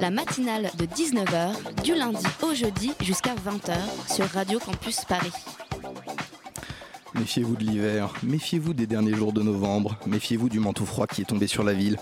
[0.00, 3.76] La matinale de 19h, du lundi au jeudi jusqu'à 20h
[4.14, 5.32] sur Radio Campus Paris.
[7.14, 11.24] Méfiez-vous de l'hiver, méfiez-vous des derniers jours de novembre, méfiez-vous du manteau froid qui est
[11.24, 11.98] tombé sur la ville.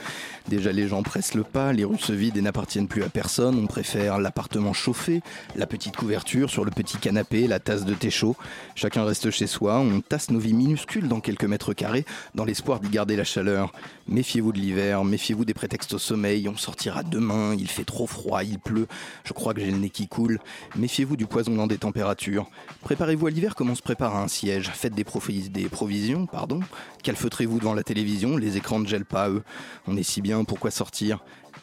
[0.48, 3.58] Déjà les gens pressent le pas, les rues se vident et n'appartiennent plus à personne,
[3.58, 5.20] on préfère l'appartement chauffé,
[5.56, 8.36] la petite couverture sur le petit canapé, la tasse de thé chaud.
[8.76, 12.04] Chacun reste chez soi, on tasse nos vies minuscules dans quelques mètres carrés
[12.36, 13.72] dans l'espoir d'y garder la chaleur.
[14.06, 18.44] Méfiez-vous de l'hiver, méfiez-vous des prétextes au sommeil, on sortira demain, il fait trop froid,
[18.44, 18.86] il pleut,
[19.24, 20.38] je crois que j'ai le nez qui coule.
[20.76, 22.48] Méfiez-vous du poisonnement des températures.
[22.82, 24.70] Préparez-vous à l'hiver comme on se prépare à un siège.
[24.72, 26.60] Faites des provisions, pardon.
[27.02, 29.42] Calfeutrez-vous devant la télévision, les écrans ne gèlent pas eux.
[29.88, 31.22] On est si bien, pourquoi sortir?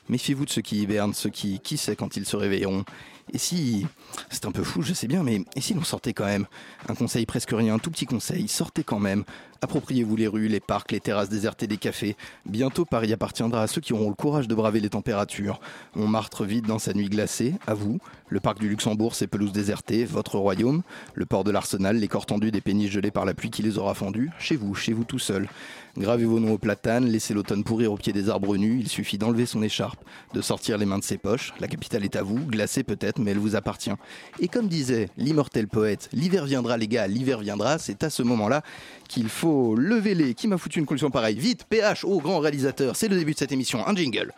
[0.10, 2.84] Méfiez-vous de ceux qui hibernent, ceux qui, qui sait quand ils se réveilleront.
[3.32, 3.88] Et si,
[4.30, 6.46] c'est un peu fou, je sais bien, mais et si l'on sortait quand même?
[6.90, 9.24] Un conseil presque rien, un tout petit conseil, sortez quand même.
[9.62, 12.16] Appropriez-vous les rues, les parcs, les terrasses désertées des cafés.
[12.46, 15.60] Bientôt Paris appartiendra à ceux qui auront le courage de braver les températures.
[15.96, 18.00] Montmartre vide dans sa nuit glacée, à vous.
[18.30, 20.82] Le parc du Luxembourg, ses pelouses désertées, votre royaume.
[21.14, 23.78] Le port de l'Arsenal, les corps tendus des péniches gelées par la pluie qui les
[23.78, 24.32] aura fendus.
[24.40, 25.48] Chez vous, chez vous tout seul.
[25.96, 29.20] Gravez vos noms aux platanes, laissez l'automne pourrir au pied des arbres nus, il suffit
[29.20, 32.40] d'enlever son écharpe, de sortir les mains de ses poches, la capitale est à vous,
[32.40, 33.92] glacée peut-être, mais elle vous appartient.
[34.40, 38.64] Et comme disait l'immortel poète, l'hiver viendra les gars, l'hiver viendra, c'est à ce moment-là
[39.08, 40.34] qu'il faut lever les...
[40.34, 43.38] Qui m'a foutu une conclusion pareille Vite, PH, au grand réalisateur, c'est le début de
[43.38, 44.32] cette émission, un jingle.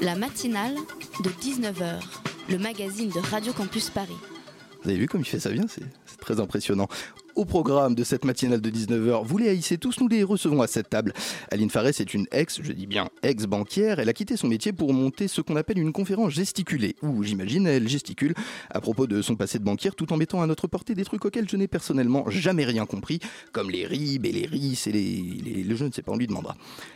[0.00, 0.74] La matinale
[1.22, 2.00] de 19h,
[2.50, 4.16] le magazine de Radio Campus Paris.
[4.82, 6.88] Vous avez vu comme il fait ça bien, c'est très impressionnant.
[7.36, 10.68] Au programme de cette matinale de 19h, vous les haïssez tous, nous les recevons à
[10.68, 11.12] cette table.
[11.50, 14.92] Aline Farès est une ex, je dis bien ex-banquière, elle a quitté son métier pour
[14.94, 18.34] monter ce qu'on appelle une conférence gesticulée, où j'imagine elle gesticule
[18.70, 21.24] à propos de son passé de banquière tout en mettant à notre portée des trucs
[21.24, 23.18] auxquels je n'ai personnellement jamais rien compris,
[23.50, 25.02] comme les ribes et les ris et les,
[25.44, 26.54] les- le je ne sais pas, on lui demandera.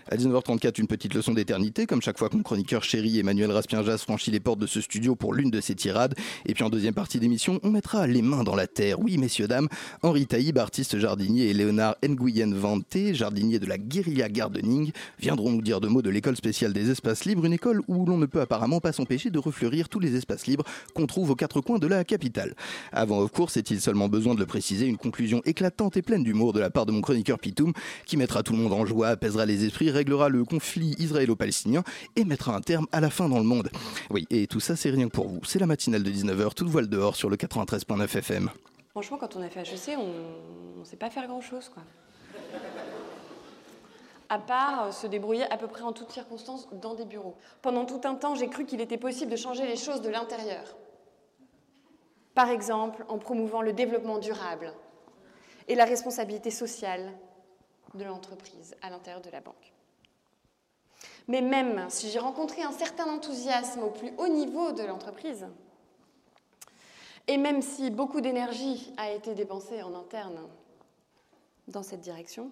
[0.09, 3.99] À 19h34, une petite leçon d'éternité, comme chaque fois que mon chroniqueur chéri Emmanuel Raspienjas
[3.99, 6.15] franchit les portes de ce studio pour l'une de ses tirades.
[6.47, 9.01] Et puis en deuxième partie d'émission, on mettra les mains dans la terre.
[9.01, 9.69] Oui, messieurs, dames,
[10.05, 15.63] Henri Taïb, artiste jardinier, et Léonard Nguyen Vanté, jardinier de la guérilla gardening, viendront nous
[15.63, 18.43] dire deux mots de l'école spéciale des espaces libres, une école où l'on ne peut
[18.43, 21.87] apparemment pas s'empêcher de refleurir tous les espaces libres qu'on trouve aux quatre coins de
[21.87, 22.55] la capitale.
[22.93, 26.53] Avant of course, est-il seulement besoin de le préciser, une conclusion éclatante et pleine d'humour
[26.53, 27.73] de la part de mon chroniqueur Pitoum,
[28.05, 31.85] qui mettra tout le monde en joie, apaisera les esprits, réglera le conflit israélo-palestinien
[32.17, 33.71] et mettra un terme à la fin dans le monde.
[34.11, 35.41] Oui, et tout ça, c'est rien que pour vous.
[35.45, 38.51] C'est la matinale de 19h, toute voile dehors sur le 93.9 FM.
[38.91, 41.83] Franchement, quand on a fait HEC, on ne sait pas faire grand-chose, quoi.
[44.31, 47.37] À part euh, se débrouiller à peu près en toutes circonstances dans des bureaux.
[47.63, 50.77] Pendant tout un temps, j'ai cru qu'il était possible de changer les choses de l'intérieur.
[52.35, 54.73] Par exemple, en promouvant le développement durable
[55.67, 57.13] et la responsabilité sociale
[57.95, 59.73] de l'entreprise à l'intérieur de la banque.
[61.27, 65.47] Mais même si j'ai rencontré un certain enthousiasme au plus haut niveau de l'entreprise,
[67.29, 70.41] et même si beaucoup d'énergie a été dépensée en interne
[71.69, 72.51] dans cette direction,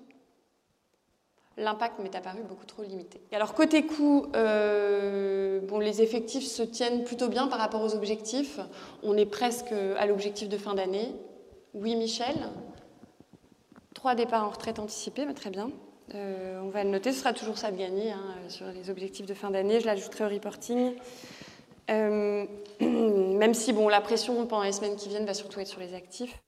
[1.57, 3.21] l'impact m'est apparu beaucoup trop limité.
[3.33, 8.61] Alors côté coût, euh, bon, les effectifs se tiennent plutôt bien par rapport aux objectifs.
[9.03, 11.15] On est presque à l'objectif de fin d'année.
[11.73, 12.37] Oui, Michel.
[13.95, 15.71] Trois départs en retraite anticipés, mais très bien.
[16.15, 19.27] Euh, on va le noter, ce sera toujours ça de gagner hein, sur les objectifs
[19.27, 19.81] de fin d'année.
[19.81, 20.93] Je l'ajouterai au reporting.
[21.91, 22.45] Euh,
[22.81, 25.95] même si bon, la pression pendant les semaines qui viennent va surtout être sur les
[25.95, 26.43] actifs.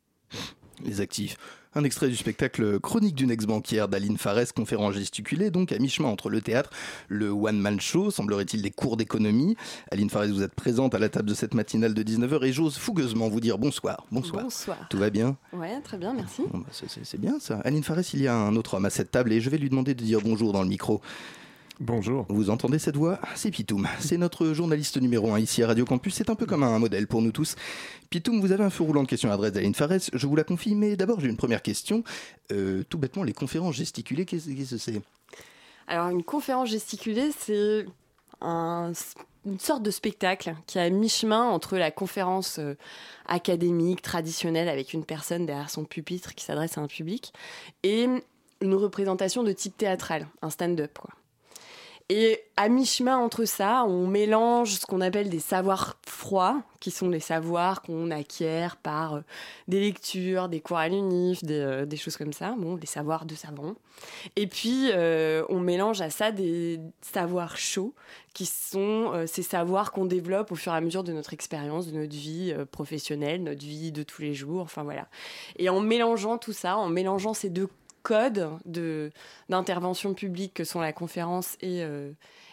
[0.84, 1.36] Les actifs.
[1.74, 6.30] Un extrait du spectacle Chronique d'une ex-banquière d'Aline Farès, conférence gesticulée, donc à mi-chemin entre
[6.30, 6.70] le théâtre,
[7.08, 9.54] le one-man show, semblerait-il des cours d'économie.
[9.90, 12.78] Aline Farès, vous êtes présente à la table de cette matinale de 19h et j'ose
[12.78, 14.06] fougueusement vous dire bonsoir.
[14.10, 14.44] Bonsoir.
[14.44, 14.78] Bonsoir.
[14.88, 15.36] Tout va bien?
[15.52, 16.42] Ouais, très bien, merci.
[16.50, 17.60] Bon, bah, c'est- bien ça.
[17.64, 19.68] Aline Farès, il y a un autre homme à cette table et je vais lui
[19.68, 21.00] demander de dire bonjour dans le micro.
[21.80, 22.26] Bonjour.
[22.28, 23.20] Vous entendez cette voix?
[23.36, 23.86] C'est Pitoum.
[24.00, 26.12] C'est notre journaliste numéro 1 ici à Radio Campus.
[26.14, 27.54] C'est un peu comme un modèle pour nous tous.
[28.10, 30.10] Pitoum, vous avez un feu roulant de questions à adresse d'Aline Farès.
[30.12, 32.02] Je vous la confie, mais d'abord j'ai une première question.
[32.50, 35.00] Euh, tout bêtement, les conférences gesticulées, qu'est-ce qu'est-ce que c'est?
[35.86, 37.86] Alors, une conférence gesticulée, c'est
[38.40, 38.92] un-
[39.46, 42.74] une sorte de spectacle qui est à mi-chemin entre la conférence euh,
[43.26, 47.32] académique, traditionnelle, avec une personne derrière son pupitre qui s'adresse à un public,
[47.84, 48.06] et
[48.60, 50.98] une représentation de type théâtral, un stand-up.
[50.98, 51.10] quoi.
[52.10, 57.10] Et à mi-chemin entre ça, on mélange ce qu'on appelle des savoirs froids, qui sont
[57.10, 59.20] des savoirs qu'on acquiert par euh,
[59.68, 63.34] des lectures, des cours à l'UNIF, des, euh, choses comme ça, bon, des savoirs de
[63.34, 63.74] savant.
[64.36, 67.92] Et puis, euh, on mélange à ça des savoirs chauds,
[68.32, 71.98] qui sont ces savoirs qu'on développe au fur et à mesure de notre expérience, de
[71.98, 75.08] notre vie professionnelle, notre vie de tous les jours, enfin voilà.
[75.56, 77.68] Et en mélangeant tout ça, en mélangeant ces deux
[78.08, 79.10] codes de
[79.50, 82.12] d'intervention publique que sont la conférence et, euh,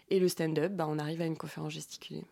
[0.10, 2.26] et le stand-up, bah, on arrive à une conférence gesticulée.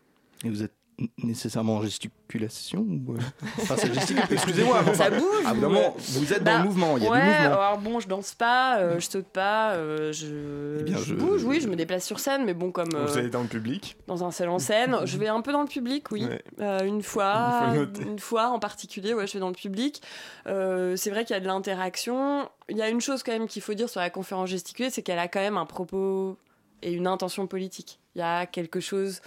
[1.22, 3.14] Nécessairement en gesticulation ou...
[3.14, 3.18] euh,
[3.62, 4.82] Enfin, c'est gesticule, excusez-moi.
[4.84, 7.10] Ça enfin, bouge ah, ou- vraiment, vous êtes dans Bah, le mouvement, il y a
[7.10, 7.44] ouais, du mouvement.
[7.46, 11.14] alors bon, je danse pas, euh, je saute pas, euh, je, Eh bien, je je-
[11.14, 13.48] bouge, oui, je me déplace sur scène, mais bon, comme euh, Vous allez dans le
[13.48, 16.42] public dans un seul en scène, je vais un peu dans le public, oui, Ouais.
[16.60, 20.00] Euh, une fois, une fois en particulier, ouais, je vais dans le public.
[20.46, 22.48] Euh, c'est vrai qu'il y a de l'interaction.
[22.68, 25.02] Il y a une chose quand même qu'il faut dire sur la conférence gesticulée, c'est
[25.02, 26.36] qu'elle a quand même un propos
[26.82, 27.98] et une intention politique.
[28.14, 29.20] Il y a quelque chose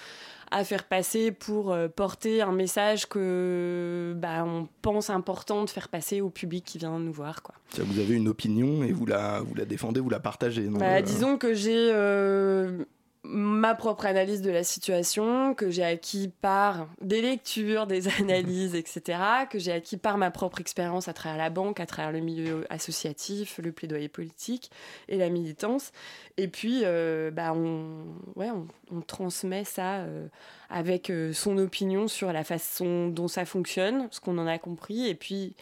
[0.49, 5.89] à faire passer pour euh, porter un message que bah, on pense important de faire
[5.89, 7.55] passer au public qui vient nous voir, quoi.
[7.77, 10.61] Vous avez une opinion et vous la, vous la défendez, vous la partagez.
[10.63, 12.85] non, Bah, euh, disons que j'ai euh,
[13.23, 19.19] ma propre analyse de la situation, que j'ai acquis par des lectures, des analyses, etc.,
[19.49, 22.65] que j'ai acquis par ma propre expérience à travers la banque, à travers le milieu
[22.69, 24.71] associatif, le plaidoyer politique
[25.07, 25.91] et la militance.
[26.37, 28.05] Et puis, euh, bah, on,
[28.35, 30.27] ouais, on, on transmet ça euh,
[30.69, 35.07] avec euh, son opinion sur la façon dont ça fonctionne, ce qu'on en a compris,
[35.07, 35.55] et puis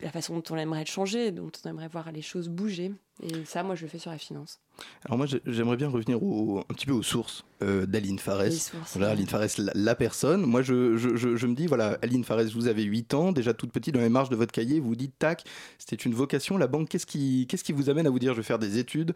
[0.00, 2.92] la façon dont on aimerait le changer, dont on aimerait voir les choses bouger.
[3.22, 4.60] Et ça, moi, je le fais sur la finance.
[5.04, 8.42] Alors moi, j'ai- j'aimerais bien revenir au, un petit peu aux sources euh, d'Aline Fares.
[8.44, 8.96] Les sources.
[8.96, 10.42] Voilà, Aline Fares, la, la personne.
[10.42, 13.54] Moi, je, je, je, je me dis, voilà, Aline Fares, vous avez 8 ans, déjà
[13.54, 15.44] toute petite, dans les marges de votre cahier, vous vous dites, tac,
[15.78, 18.38] c'était une vocation, la banque, qu'est-ce qui, qu'est-ce qui vous amène à vous dire, je
[18.38, 19.14] vais faire des études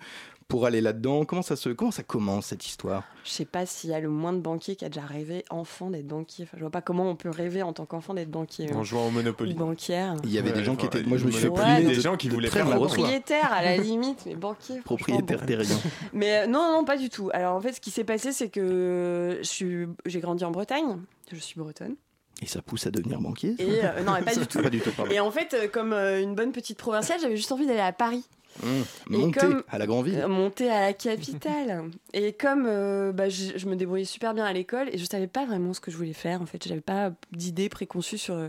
[0.49, 1.25] pour aller là-dedans?
[1.27, 3.05] Comment ça, se, comment ça commence, cette histoire?
[3.25, 5.91] Je sais pas s'il y a le moins de banquiers qui a déjà rêvé enfant
[5.91, 6.45] d'être banquier.
[6.45, 8.73] Enfin, je vois pas comment on peut rêver en tant qu'enfant d'être banquier.
[8.73, 9.53] en euh, jouant au Monopoly.
[9.55, 10.17] banquière.
[10.25, 11.03] Il y voulaient des gens qui étaient...
[11.03, 12.77] Moi, je me suis fait Ouais, donc- de- des gens qui de voulaient faire la.
[12.77, 14.81] Propriétaire à la limite, mais banquier.
[14.81, 15.45] Propriétaire
[16.13, 17.31] Mais euh, non, non, pas du tout.
[17.33, 20.99] Alors en fait, ce qui s'est passé, c'est que je suis, j'ai grandi en Bretagne.
[21.33, 21.97] Je suis bretonne.
[22.43, 24.63] Et ça pousse à devenir banquier Et euh, non, mais pas du tout.
[24.63, 25.11] Pas du tout, pardon.
[25.13, 27.93] Et en fait, euh, comme euh, une bonne petite provinciale, j'avais juste envie d'aller à
[27.93, 28.25] Paris.
[28.63, 28.67] Mmh.
[29.11, 30.19] Monter comme- à la grande ville.
[30.21, 31.85] Euh, monter à la capitale.
[32.15, 35.27] et comme euh, bah, je, je me débrouillais super bien à l'école et je savais
[35.29, 38.49] pas vraiment ce que je voulais faire, en fait, j'avais pas d'idée préconçue sur euh,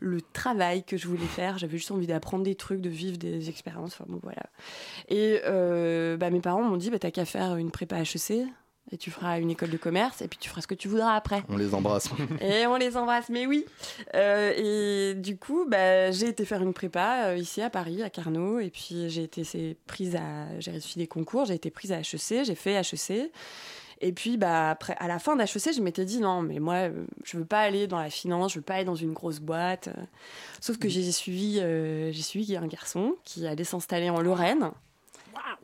[0.00, 1.58] le travail que je voulais faire.
[1.58, 3.94] J'avais juste envie d'apprendre des trucs, de vivre des expériences.
[3.94, 4.42] Enfin bon, voilà.
[5.08, 8.46] Et euh, bah, mes parents m'ont dit bah, t'as qu'à faire une prépa HEC.
[8.92, 11.14] Et tu feras une école de commerce et puis tu feras ce que tu voudras
[11.14, 11.42] après.
[11.48, 12.10] On les embrasse.
[12.42, 13.64] Et on les embrasse, mais oui.
[14.14, 18.10] Euh, et du coup, bah, j'ai été faire une prépa euh, ici à Paris, à
[18.10, 22.00] Carnot, et puis j'ai été prise à, j'ai réussi des concours, j'ai été prise à
[22.00, 23.32] HEC, j'ai fait HEC.
[24.00, 27.04] Et puis, bah, après, à la fin d'HEC, je m'étais dit non, mais moi, euh,
[27.24, 29.88] je veux pas aller dans la finance, je veux pas aller dans une grosse boîte.
[30.60, 34.70] Sauf que j'ai suivi, euh, j'ai suivi un garçon qui allait s'installer en Lorraine.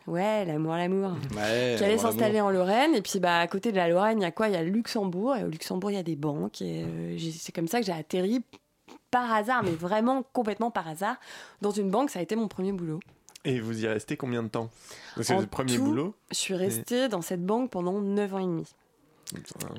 [0.06, 2.94] Ouais, l'amour, l'amour Ouais, qui allait s'installer en Lorraine.
[2.94, 4.48] Et puis, bah, à côté de la Lorraine, il y a quoi?
[4.48, 5.36] Il y a le Luxembourg.
[5.36, 6.62] Et au Luxembourg, il y a des banques.
[6.62, 8.42] Et euh, c'est comme ça que j'ai atterri
[9.10, 11.16] par hasard, mais vraiment complètement par hasard,
[11.60, 12.10] dans une banque.
[12.10, 13.00] Ça a été mon premier boulot.
[13.44, 14.70] Et vous y restez combien de temps
[15.20, 16.14] c'est le premier tout, boulot.
[16.30, 18.66] Je suis restée dans cette banque pendant 9 ans et demi.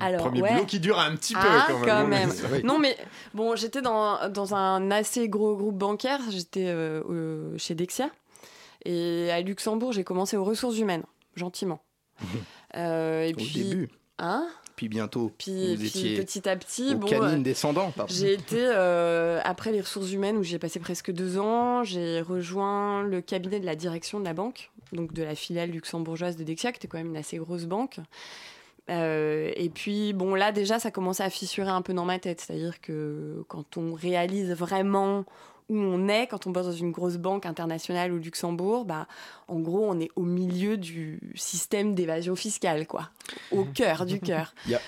[0.00, 0.52] Un Alors, premier ouais.
[0.52, 1.88] boulot qui dure un petit peu Ah, quand même.
[1.88, 2.30] quand même.
[2.52, 2.62] Oui.
[2.64, 2.96] Non, mais
[3.34, 6.20] bon, j'étais dans, dans un assez gros groupe bancaire.
[6.30, 8.10] J'étais euh, euh, chez Dexia.
[8.84, 11.04] Et à Luxembourg, j'ai commencé aux ressources humaines,
[11.36, 11.80] gentiment.
[12.74, 13.90] Euh, et Au puis, début.
[14.18, 14.48] Hein?
[14.82, 17.92] Puis bientôt, puis, vous puis étiez petit à petit, bon, canine euh, descendant.
[18.08, 21.84] j'ai été euh, après les ressources humaines où j'ai passé presque deux ans.
[21.84, 26.36] J'ai rejoint le cabinet de la direction de la banque, donc de la filiale luxembourgeoise
[26.36, 27.98] de Dexia, qui était quand même une assez grosse banque.
[28.90, 32.40] Euh, et puis bon là déjà ça commençait à fissurer un peu dans ma tête,
[32.40, 35.24] c'est-à-dire que quand on réalise vraiment
[35.72, 39.06] où on est, quand on bosse dans une grosse banque internationale au Luxembourg, bah
[39.48, 43.10] en gros on est au milieu du système d'évasion fiscale quoi,
[43.50, 44.54] au cœur du cœur.
[44.66, 44.80] Il y a-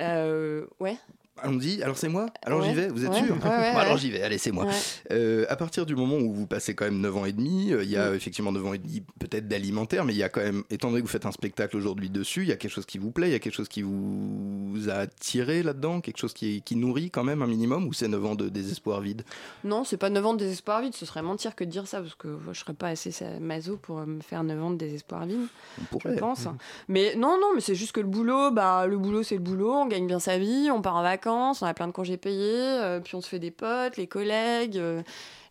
[0.00, 0.96] Euh, ouais.
[1.38, 2.66] Allons-y, alors c'est moi Alors Ouais.
[2.68, 3.24] j'y vais, vous êtes Ouais.
[3.26, 4.66] sûr Ouais, Alors j'y vais, allez, c'est moi.
[5.12, 7.84] Euh, à partir du moment où vous passez quand même 9 ans et demi, euh,
[7.84, 8.14] il y a Mm.
[8.14, 11.00] effectivement 9 ans et demi peut-être d'alimentaire, mais il y a quand même, étant donné
[11.02, 13.28] que vous faites un spectacle aujourd'hui dessus, il y a quelque chose qui vous plaît,
[13.28, 17.10] il y a quelque chose qui vous a attiré là-dedans, quelque chose qui, qui nourrit
[17.10, 19.22] quand même un minimum, ou c'est 9 ans de désespoir vide?
[19.64, 22.00] Non, c'est pas 9 ans de désespoir vide, ce serait mentir que de dire ça,
[22.00, 25.46] parce que je serais pas assez maso pour me faire 9 ans de désespoir vide,
[25.92, 26.46] On je pense.
[26.88, 29.72] Mais non, non, mais c'est juste que le boulot, bah, le boulot, c'est le boulot,
[29.72, 32.16] on gagne bien sa vie, on part en vacances, vacances, on a plein de congés
[32.16, 35.02] payés, euh, puis on se fait des potes, les collègues, euh,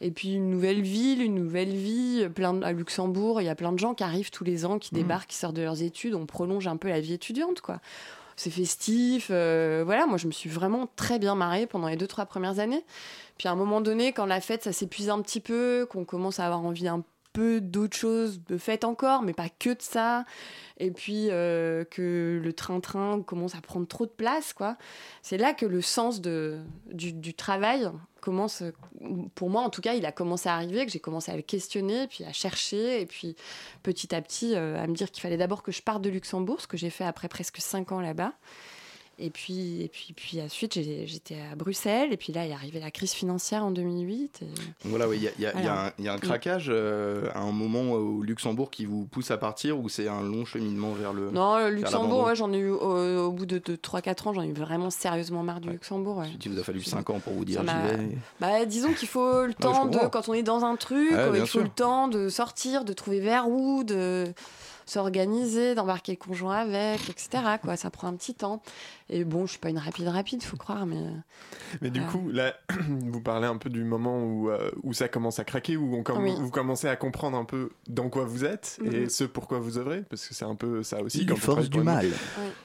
[0.01, 2.27] et puis une nouvelle ville, une nouvelle vie.
[2.33, 4.79] Plein de- à Luxembourg, il y a plein de gens qui arrivent tous les ans,
[4.79, 5.01] qui Mhm.
[5.01, 6.15] débarquent, qui sortent de leurs études.
[6.15, 7.79] On prolonge un peu la vie étudiante, quoi.
[8.37, 10.05] C'est festif, euh, voilà.
[10.07, 12.83] Moi, je me suis vraiment très bien marrée pendant les deux trois premières années.
[13.37, 16.39] Puis à un moment donné, quand la fête, ça s'épuise un petit peu, qu'on commence
[16.39, 17.01] à avoir envie un
[17.35, 20.23] peu d'autres choses, fête encore, mais pas que de ça.
[20.77, 24.77] Et puis euh, que le train-train commence à prendre trop de place, quoi.
[25.21, 26.59] C'est là que le sens de,
[26.91, 27.89] du, du travail
[28.21, 28.63] commence,
[29.35, 31.41] pour moi en tout cas, il a commencé à arriver, que j'ai commencé à le
[31.41, 33.35] questionner, puis à chercher, et puis
[33.83, 36.61] petit à petit euh, à me dire qu'il fallait d'abord que je parte de Luxembourg,
[36.61, 38.33] ce que j'ai fait après presque cinq ans là-bas.
[39.17, 40.73] Et puis, et puis, puis ensuite,
[41.05, 44.41] j'étais à Bruxelles, et puis là, il est arrivé la crise financière en 2008.
[44.41, 44.45] et-
[44.89, 45.85] Voilà, oui, il y a, il y y a Voilà.
[45.87, 49.31] un- il y a un craquage euh, à un moment au Luxembourg qui vous pousse
[49.31, 51.31] à partir ou c'est un long cheminement vers le.
[51.31, 54.47] Non, le Luxembourg, ouais, j'en ai eu au, au bout de, 3-4 ans, j'en ai
[54.47, 56.17] eu vraiment sérieusement marre du Luxembourg.
[56.17, 56.27] ouais.
[56.43, 57.67] Il vous a fallu 5 ans pour vous dire j'y
[57.97, 58.17] vais.
[58.41, 61.31] Bah, disons qu'il faut le temps de, quand on est dans un truc, Ouais, euh,
[61.35, 61.63] il faut sûr.
[61.63, 64.25] le temps de sortir, de trouver vers où, de
[64.85, 67.29] s'organiser, d'embarquer le conjoint avec, etc.
[67.61, 68.61] Quoi, ça prend un petit temps.
[69.09, 70.97] Et bon, je suis pas une rapide rapide, faut croire, mais.
[71.81, 72.55] Mais du coup, là,
[72.89, 76.01] vous parlez un peu du moment où, euh, où ça commence à craquer, où on
[76.01, 76.33] comm- Oui.
[76.39, 79.09] vous commencez à comprendre un peu dans quoi vous êtes et Mhm.
[79.09, 81.25] ce pourquoi vous œuvrez, parce que c'est un peu ça aussi.
[81.25, 82.07] Quand on force du mal.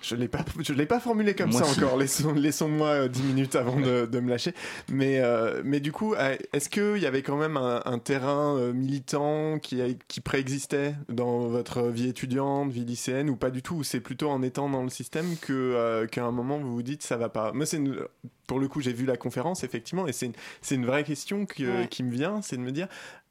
[0.00, 1.82] Je l'ai pas, je l'ai pas formulé comme Moi ça si.
[1.84, 1.98] encore.
[1.98, 4.54] Laissons, laissons-moi euh, 10 minutes avant de, de me lâcher.
[4.88, 6.14] Mais, euh, mais du coup,
[6.52, 11.82] est-ce qu'il y avait quand même un, un terrain militant qui, qui préexistait dans votre
[11.88, 14.90] vie étudiante, vie lycéenne, ou pas du tout Ou c'est plutôt en étant dans le
[14.90, 18.00] système que euh, qu'à un moment vous vous dites ça va pas Moi, c'est une-
[18.46, 21.46] pour le coup, j'ai vu la conférence effectivement, et c'est une, c'est une vraie question
[21.46, 21.88] que- Ouais.
[21.88, 22.88] qui me vient, c'est de me dire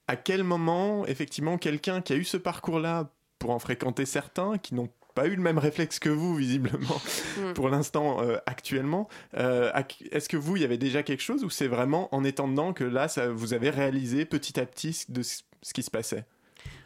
[0.08, 4.74] à quel moment effectivement quelqu'un qui a eu ce parcours-là pour en fréquenter certains qui
[4.74, 7.00] n'ont pas eu le même réflexe que vous visiblement
[7.40, 7.54] Mm.
[7.54, 9.08] pour l'instant euh, actuellement
[9.38, 9.72] euh,
[10.12, 12.74] est-ce que vous il y avait déjà quelque chose ou c'est vraiment en étant dedans
[12.74, 16.26] que là ça, vous avez réalisé petit à petit de ce qui se passait?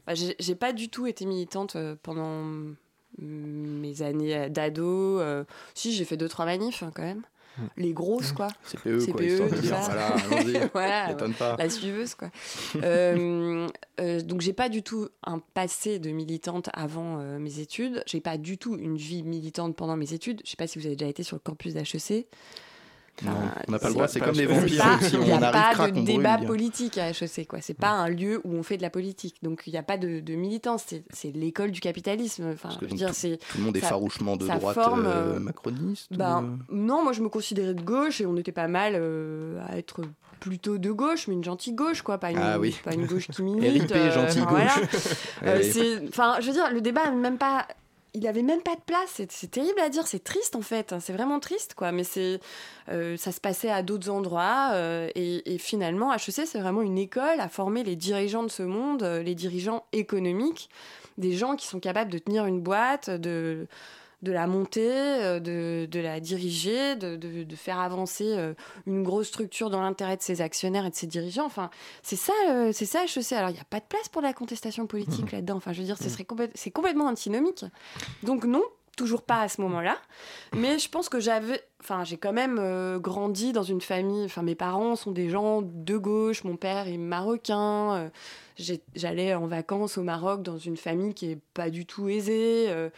[0.08, 2.44] Bah, j'ai pas du tout été militante euh, pendant
[3.20, 5.20] mes années d'ado.
[5.20, 5.44] euh,
[5.74, 7.22] si, j'ai fait deux, trois manifs hein, quand même.
[7.78, 8.48] Les grosses, quoi.
[8.66, 10.18] CPE, quoi, CPE, histoire de tout dire, ça.
[10.30, 10.70] voilà.
[10.74, 11.56] Voilà, M'étonne pas.
[11.56, 12.32] la suiveuse quoi.
[12.82, 13.68] Euh,
[14.00, 18.02] euh, donc j'ai pas du tout un passé de militante avant euh, mes études.
[18.08, 20.42] J'ai pas du tout une vie militante pendant mes études.
[20.46, 22.26] Je sais pas si vous avez déjà été sur le campus d'HEC.
[23.24, 23.32] Non,
[23.68, 24.84] on n'a pas le droit, c'est comme les vampires.
[25.14, 27.48] Il n'y a pas de débat politique à HEC.
[27.48, 27.60] quoi.
[27.62, 29.36] C'est pas un lieu où on fait de la politique.
[29.44, 30.86] Donc il n'y a pas de, de militance.
[31.12, 32.52] C'est- l'école du capitalisme.
[32.54, 35.36] Enfin, je veux dire, c'est Tout le monde est ça- farouchement de droite forme, euh,
[35.36, 38.94] euh, macroniste Ben, non, moi je me considérais de gauche et on était pas mal
[38.96, 40.02] euh, à être
[40.40, 42.76] plutôt de gauche, mais une gentille gauche, quoi, pas une, Ah oui.
[42.84, 43.84] pas une gauche qui milite.
[43.84, 44.90] RIP, euh, gentil enfin, gauche.
[45.42, 45.56] voilà.
[45.58, 47.66] Euh, c'est- Enfin, je veux dire, le débat, même pas.
[48.16, 49.22] Il avait même pas de place.
[49.30, 50.06] C'est terrible à dire.
[50.06, 50.94] C'est triste en fait.
[51.00, 51.92] C'est vraiment triste, quoi.
[51.92, 52.40] Mais c'est,
[52.90, 54.70] euh, ça se passait à d'autres endroits.
[54.74, 58.62] euh, et, et finalement, HEC, c'est vraiment une école à former les dirigeants de ce
[58.64, 60.70] monde, euh, les dirigeants économiques,
[61.18, 63.68] des gens qui sont capables de tenir une boîte, de
[64.24, 68.54] de la monter, euh, de, de la diriger, de, de, de faire avancer euh,
[68.88, 71.46] une grosse structure dans l'intérêt de ses actionnaires et de ses dirigeants.
[71.46, 71.70] Enfin,
[72.02, 73.34] c'est ça, euh, c'est ça HEC.
[73.34, 75.58] Alors, il n'y a pas de place pour la contestation politique là-dedans.
[75.58, 77.66] Enfin, je veux dire, ce serait complète- c'est complètement antinomique.
[78.24, 78.64] Donc non,
[78.96, 79.98] toujours pas à ce moment-là.
[80.56, 84.24] Mais je pense que j'avais, enfin, j'ai quand même euh, grandi dans une famille.
[84.26, 86.44] Enfin, mes parents sont des gens de gauche.
[86.46, 87.94] Mon père est marocain.
[87.96, 88.10] euh,
[88.96, 92.66] J'allais en vacances au Maroc dans une famille qui est pas du tout aisée.
[92.70, 92.90] euh,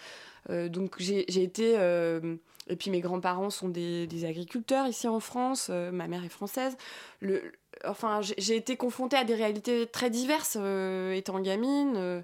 [0.50, 2.36] donc j'ai été euh,
[2.68, 5.68] et puis mes grands-parents sont des, des agriculteurs ici en France.
[5.70, 6.78] euh, ma mère est française.
[7.20, 7.42] Le,
[7.86, 11.94] enfin, j'ai été confrontée à des réalités très diverses euh, étant gamine.
[11.98, 12.22] euh,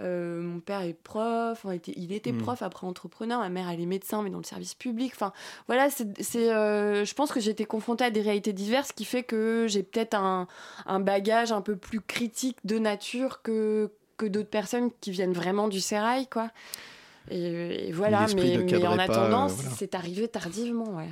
[0.00, 2.42] euh, mon père est prof, enfin, il était Mm.
[2.42, 3.40] prof après entrepreneur.
[3.40, 5.12] Ma mère elle est médecin mais dans le service public.
[5.14, 5.32] Enfin
[5.68, 8.92] voilà, c'est, c'est, euh, je pense que j'ai été confrontée à des réalités diverses, ce
[8.92, 10.48] qui fait que j'ai peut-être un,
[10.84, 15.68] un bagage un peu plus critique de nature que que d'autres personnes qui viennent vraiment
[15.68, 16.50] du sérail, quoi.
[17.30, 18.56] Et, et voilà, mais,
[18.86, 19.70] en attendant, euh, voilà.
[19.76, 21.10] c'est arrivé tardivement, ouais.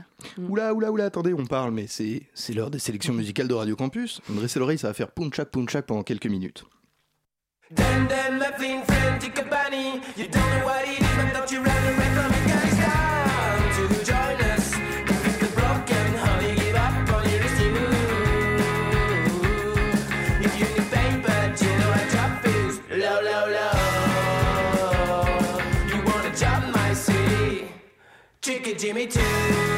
[0.49, 3.75] Oula, oula, oula, attendez, on parle, mais c'est c'est l'heure des sélections musicales de Radio
[3.77, 4.21] Campus.
[4.29, 6.65] Dressez l'oreille, ça va faire punchak punchak pendant quelques minutes.
[7.75, 10.01] Then, then, loving friend, take a bunny.
[10.17, 12.74] You don't know what it is, but don't you run away from it, guys.
[28.45, 29.74] Tricky Jimmy too.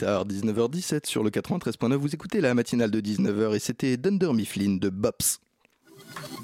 [0.00, 1.94] Guitare, 19h17 sur le 93.9.
[1.96, 5.40] Vous écoutez la matinale de 19h et c'était Dunder Mifflin de Bops.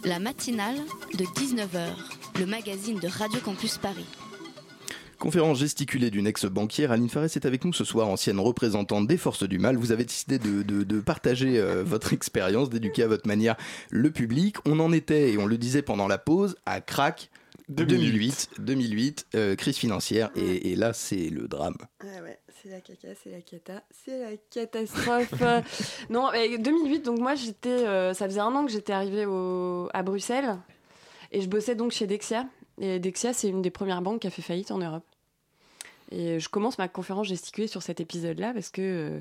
[0.05, 0.77] La matinale
[1.15, 1.87] de 19h,
[2.39, 4.05] le magazine de Radio Campus Paris.
[5.19, 9.45] Conférence gesticulée d'une ex-banquière, Aline Farès est avec nous ce soir, ancienne représentante des forces
[9.49, 9.77] du mal.
[9.79, 13.57] Vous avez décidé de, de- de partager euh, votre expérience, d'éduquer à votre manière
[13.89, 14.57] le public.
[14.67, 17.31] On en était, et on le disait pendant la pause, à crack
[17.71, 21.77] 2008, 2008, euh, crise financière, et, et là c'est le drame.
[22.03, 25.35] Ah ouais, c'est la caca, c'est la cata, c'est la catastrophe.
[26.11, 29.89] non, mais 2008, donc moi j'étais, euh, ça faisait un an que j'étais arrivée au-
[29.95, 30.57] à Bruxelles
[31.31, 32.47] et je bossais donc chez Dexia.
[32.81, 35.05] Et Dexia, c'est une des premières banques qui a fait faillite en Europe.
[36.11, 39.21] Et je commence ma conférence gesticulée sur cet épisode-là parce que euh,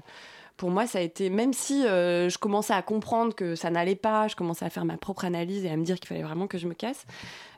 [0.57, 3.95] pour moi, ça a été, même si euh, je commençais à comprendre que ça n'allait
[3.95, 6.47] pas, je commençais à faire ma propre analyse et à me dire qu'il fallait vraiment
[6.47, 7.05] que je me casse,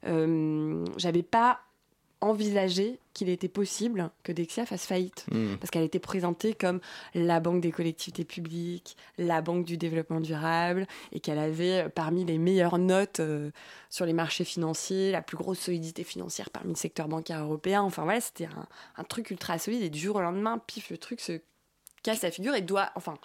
[0.05, 1.59] euh, j'avais pas
[2.21, 5.25] envisagé qu'il était possible que Dexia fasse faillite.
[5.31, 5.55] Hmm.
[5.57, 6.79] Parce qu'elle était présentée comme
[7.13, 12.37] la banque des collectivités publiques, la banque du développement durable, et qu'elle avait parmi les
[12.37, 13.51] meilleures notes euh,
[13.89, 17.81] sur les marchés financiers, la plus grosse solidité financière parmi le secteur bancaire européen.
[17.81, 20.97] Enfin voilà, c'était un, un truc ultra solide, et du jour au lendemain, pif, le
[20.97, 21.41] truc se
[22.03, 23.15] casse la figure et doit, enfin,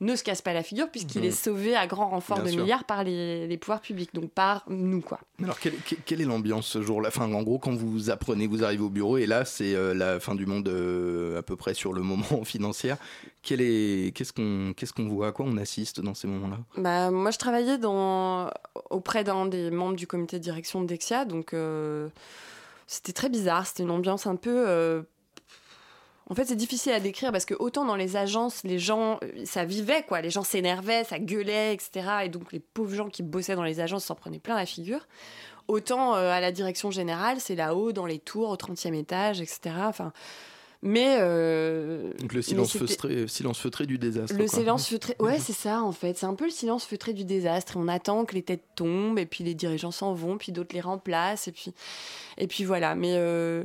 [0.00, 2.62] ne se casse pas la figure puisqu'il est sauvé à grand renfort Bien de sûr.
[2.62, 5.20] milliards par les, les pouvoirs publics, donc par nous, quoi.
[5.42, 7.08] Alors, quelle, est l'ambiance ce jour-là?
[7.08, 10.18] Enfin, en gros, quand vous apprenez, vous arrivez au bureau, et là, c'est euh, la
[10.18, 12.94] fin du monde euh, à peu près sur le moment financier.
[13.42, 15.28] Quel est, qu'est-ce qu'on, qu'est-ce qu'on voit?
[15.28, 16.58] À quoi on assiste dans ces moments-là?
[16.76, 18.50] Bah, moi, je travaillais dans,
[18.90, 22.08] auprès d'un des membres du comité de direction de Dexia, donc euh,
[22.86, 23.66] c'était très bizarre.
[23.66, 24.64] C'était une ambiance un peu.
[24.68, 25.02] euh,
[26.30, 29.44] En fait, c'est difficile à décrire parce que autant dans les agences, les gens, euh,
[29.44, 30.20] ça vivait, quoi.
[30.20, 31.90] Les gens s'énervaient, ça gueulait, etc.
[32.24, 35.06] Et donc, les pauvres gens qui bossaient dans les agences s'en prenaient plein la figure.
[35.68, 39.74] Autant euh, à la direction générale, c'est là-haut, dans les tours, au 30e étage, etc.
[39.86, 40.12] Enfin,
[40.82, 41.16] mais.
[41.20, 44.36] euh, Donc, le silence feutré, silence feutré du désastre.
[44.36, 44.58] le quoi.
[44.58, 46.16] silence feutré, ouais, c'est ça en fait.
[46.16, 47.74] C'est un peu le silence feutré du désastre.
[47.76, 50.80] On attend que les têtes tombent, et puis les dirigeants s'en vont, puis d'autres les
[50.80, 51.74] remplacent, et puis,
[52.38, 52.94] et puis voilà.
[52.94, 53.64] Mais euh,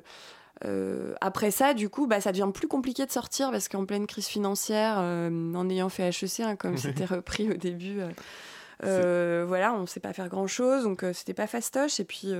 [0.63, 4.07] euh, après ça, du coup, bah, ça devient plus compliqué de sortir parce qu'en pleine
[4.07, 7.99] crise financière, euh, en ayant fait HEC, hein, comme c'était repris au début,
[8.83, 11.99] euh, voilà, on sait pas faire grand chose, donc c'était pas fastoche.
[11.99, 12.33] Et puis.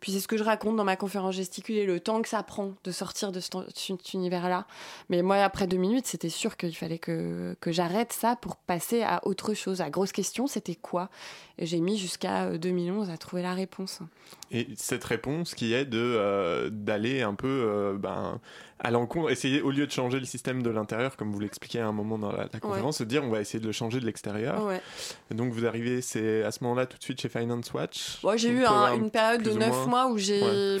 [0.00, 2.42] Euh, puis c'est ce que je raconte dans ma conférence gesticulée, le temps que ça
[2.42, 4.66] prend de sortir de cet, univers-là.
[5.08, 9.20] Mais moi, après 2008, c'était sûr qu'il fallait que, que j'arrête ça pour passer à
[9.26, 9.78] autre chose.
[9.78, 11.08] La grosse question, c'était quoi?
[11.58, 14.00] Et j'ai mis jusqu'à euh, 2011 à trouver la réponse.
[14.50, 18.40] Et cette réponse qui est de euh, d'aller un peu euh, ben,
[18.78, 21.86] à l'encontre, essayer au lieu de changer le système de l'intérieur, comme vous l'expliquiez à
[21.86, 24.06] un moment dans la, la conférence, se dire on va essayer de le changer de
[24.06, 24.64] l'extérieur.
[24.64, 24.80] Ouais.
[25.30, 28.18] Donc vous arrivez, c'est à ce moment-là tout de suite chez Finance Watch.
[28.22, 30.78] Moi, j'ai eu un- une période de plus ou 9 moins- mois où j'ai Ouais.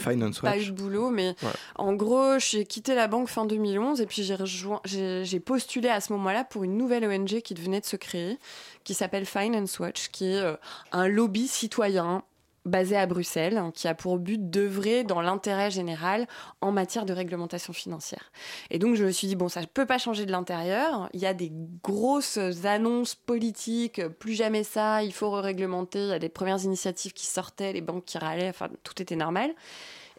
[0.50, 1.50] Pas eu de boulot, mais Ouais.
[1.76, 5.88] en gros, j'ai quitté la banque fin 2011 et puis j'ai rejoint, j'ai j'ai postulé
[5.88, 8.38] à ce moment-là pour une nouvelle ONG qui venait de se créer,
[8.84, 10.54] qui s'appelle Finance Watch, qui est euh,
[10.92, 12.22] un lobby citoyen
[12.64, 16.26] basé à Bruxelles, hein, qui a pour but d'œuvrer dans l'intérêt général
[16.60, 18.30] en matière de réglementation financière.
[18.70, 21.20] Et donc je me suis dit, bon, ça ne peut pas changer de l'intérieur, il
[21.20, 26.18] y a des grosses annonces politiques, plus jamais ça, il faut réglementer, il y a
[26.18, 29.54] des premières initiatives qui sortaient, les banques qui râlaient, enfin tout était normal.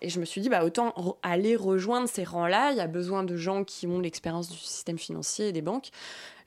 [0.02, 2.72] Et je me suis dit, bah, autant aller rejoindre ces rangs-là.
[2.72, 5.90] Il y a besoin de gens qui ont l'expérience du système financier et des banques.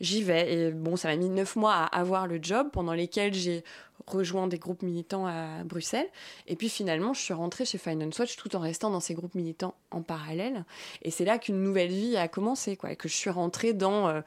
[0.00, 0.52] J'y vais.
[0.52, 3.62] Et bon, ça m'a mis neuf mois à avoir le job, pendant lesquels j'ai
[4.06, 6.08] rejoint des groupes militants à Bruxelles.
[6.46, 9.34] Et puis finalement, je suis rentrée chez Finance Watch tout en restant dans ces groupes
[9.34, 10.64] militants en parallèle.
[11.02, 12.92] Et c'est là qu'une nouvelle vie a commencé, quoi.
[12.92, 14.20] Et que je suis rentrée dans euh,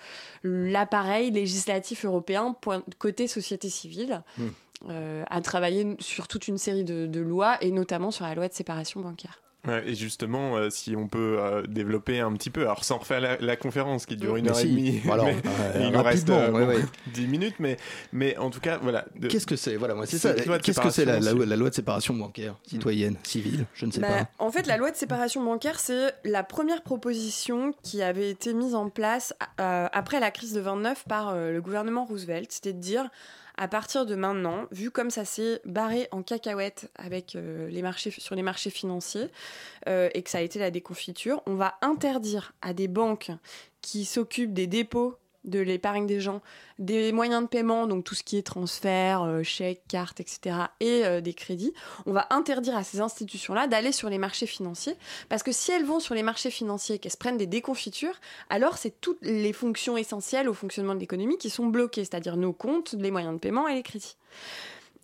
[0.44, 4.24] l'appareil législatif européen, point- côté société civile.
[4.38, 4.48] Hmm.
[4.90, 8.48] euh, à travailler sur toute une série de, de lois et notamment sur la loi
[8.48, 9.42] de séparation bancaire.
[9.68, 13.20] Ouais, et justement, euh, si on peut euh, développer un petit peu, alors sans refaire
[13.20, 14.68] la, la conférence qui dure une Mais heure si.
[14.68, 16.78] et demie, Alors, mais euh, il nous reste ouais, bon, ouais.
[17.14, 17.78] 10 minutes, mais,
[18.14, 19.06] mais en tout cas, voilà.
[19.16, 19.76] de- Qu'est-ce que c'est?
[19.76, 20.34] Voilà, moi c'est ça.
[20.34, 23.66] Qu'est-ce que c'est la, la- séparation, la loi de séparation bancaire, citoyenne, civile?
[23.74, 24.46] Je ne sais Bah, pas.
[24.46, 28.76] En fait, la loi de séparation bancaire, c'est la première proposition qui avait été mise
[28.76, 32.52] en place euh, après la crise de 29 par euh, le gouvernement Roosevelt.
[32.52, 33.10] C'était de dire,
[33.58, 38.12] à partir de maintenant, vu comme ça s'est barré en cacahuète avec euh, les marchés,
[38.12, 39.30] sur les marchés financiers
[39.88, 43.32] euh, et que ça a été la déconfiture, on va interdire à des banques
[43.82, 45.18] qui s'occupent des dépôts
[45.48, 46.42] de l'épargne des gens,
[46.78, 51.06] des moyens de paiement, donc tout ce qui est transfert, euh, chèques, cartes, etc., et
[51.06, 51.74] euh, des crédits,
[52.06, 54.96] on va interdire à ces institutions-là d'aller sur les marchés financiers,
[55.30, 58.20] parce que si elles vont sur les marchés financiers et qu'elles se prennent des déconfitures,
[58.50, 62.54] alors c'est toutes les fonctions essentielles au fonctionnement de l'économie qui sont bloquées, c'est-à-dire nos
[62.54, 64.18] comptes, les moyens de paiement et les crédits.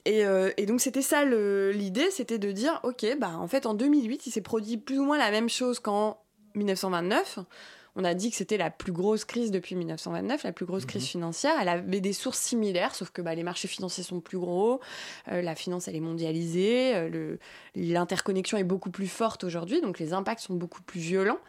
[0.06, 3.74] Et, euh, et donc c'était ça l'idée, c'était de dire, ok, bah en fait en
[3.74, 6.18] 2008, il s'est produit plus ou moins la même chose qu'en
[6.56, 7.40] 1929.
[7.96, 11.06] On a dit que c'était la plus grosse crise depuis 1929, la plus grosse crise
[11.06, 11.54] financière.
[11.62, 14.80] Elle avait des sources similaires, sauf que bah, les marchés financiers sont plus gros,
[15.32, 17.38] euh, la finance elle est mondialisée, euh,
[17.76, 21.40] l'interconnexion est beaucoup plus forte aujourd'hui, donc les impacts sont beaucoup plus violents.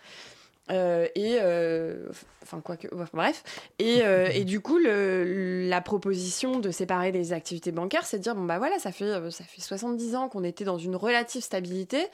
[0.70, 2.09] Euh, et euh,
[2.42, 3.42] enfin quoi que enfin, bref
[3.78, 8.22] et, euh, et du coup le- la proposition de séparer les activités bancaires c'est de
[8.22, 10.96] dire bon bah voilà ça fait euh, ça fait 70 ans qu'on était dans une
[10.96, 12.07] relative stabilité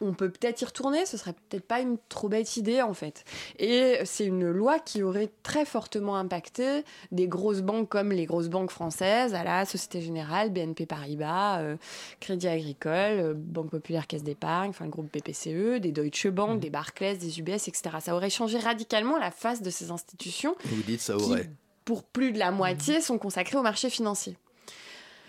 [0.00, 3.24] on peut peut-être y retourner, ce serait peut-être pas une trop bête idée en fait.
[3.58, 8.48] Et c'est une loi qui aurait très fortement impacté des grosses banques comme les grosses
[8.48, 11.76] banques françaises, à la Société Générale, BNP Paribas, euh,
[12.20, 16.70] Crédit Agricole, euh, Banque Populaire Caisse d'Épargne, enfin le groupe BPCE, des Deutsche Bank, des
[16.70, 17.96] Barclays, des UBS, etc.
[18.00, 21.50] Ça aurait changé radicalement la face de ces institutions Vous dites ça qui, aurait.
[21.84, 24.36] pour plus de la moitié, sont consacrés au marché financier.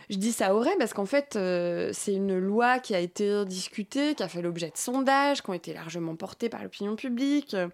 [0.09, 4.15] Je dis ça aurait parce qu'en fait, euh, c'est une loi qui a été discutée,
[4.15, 7.67] qui a fait l'objet de sondages, qui ont été largement portés par l'opinion publique, euh,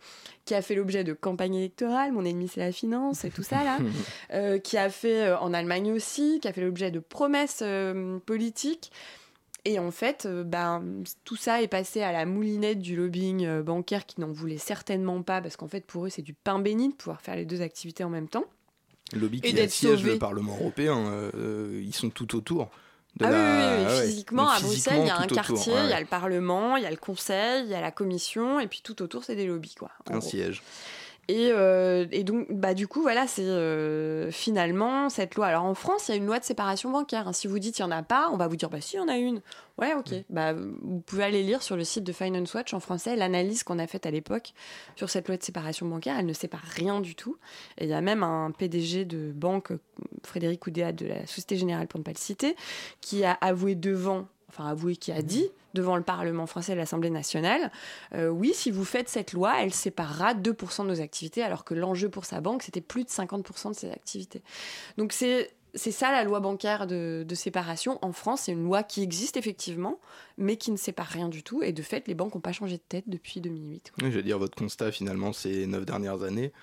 [0.45, 3.63] qui a fait l'objet de campagnes électorales, mon ennemi c'est la finance et tout ça
[3.63, 3.77] là,
[4.33, 7.63] euh, qui a fait euh, en Allemagne aussi, qui a fait l'objet de promesses
[8.25, 8.91] politiques.
[9.65, 10.83] Et en fait, ben,
[11.23, 15.39] tout ça est passé à la moulinette du lobbying bancaire qui n'en voulait certainement pas,
[15.39, 18.03] parce qu'en fait, pour eux, c'est du pain béni de pouvoir faire les deux activités
[18.03, 18.43] en même temps.
[19.19, 20.13] Lobby qui assiège sauvé.
[20.13, 22.69] le Parlement européen, euh, euh, ils sont tout autour.
[23.17, 23.38] De Ah la...
[23.38, 24.08] oui, oui, oui, ah ouais.
[24.08, 26.78] physiquement, Donc, à Bruxelles, il y a un quartier, ouais, il y a le Parlement,
[26.78, 29.36] il y a le Conseil, il y a la Commission, et puis tout autour, c'est
[29.36, 29.91] des lobbies, quoi.
[30.10, 30.28] un gros.
[30.28, 30.63] siège.
[31.29, 35.47] Et, euh, et donc, bah, du coup, voilà, c'est euh, finalement cette loi.
[35.47, 37.29] Alors en France, il y a une loi de séparation bancaire.
[37.29, 37.33] hein.
[37.33, 38.99] Si vous dites il n'y en a pas, on va vous dire bah si, il
[38.99, 39.41] y en a une.
[39.77, 40.13] Ouais, ok.
[40.29, 43.79] Bah, vous pouvez aller lire sur le site de Finance Watch en français l'analyse qu'on
[43.79, 44.53] a faite à l'époque
[44.97, 46.17] sur cette loi de séparation bancaire.
[46.19, 47.38] Elle ne sépare rien du tout.
[47.77, 49.71] Et il y a même un PDG de banque,
[50.23, 52.55] Frédéric Oudéa de la Société Générale, pour ne pas le citer,
[52.99, 57.09] qui a avoué devant, enfin avoué, qui a dit devant le Parlement français et l'Assemblée
[57.09, 57.71] nationale,
[58.13, 61.73] euh, oui, si vous faites cette loi, elle séparera 2% de nos activités, alors que
[61.73, 64.43] l'enjeu pour sa banque, c'était plus de 50% de ses activités.
[64.97, 65.51] Donc c'est...
[65.75, 67.97] C'est ça la loi bancaire de, séparation.
[68.03, 69.99] En France, c'est une loi qui existe effectivement,
[70.38, 71.63] mais qui ne sépare rien du tout.
[71.63, 73.91] Et de fait, les banques n'ont pas changé de tête depuis 2008.
[73.91, 74.05] quoi.
[74.05, 76.53] Oui, Je veux dire, votre constat finalement, ces neuf dernières années,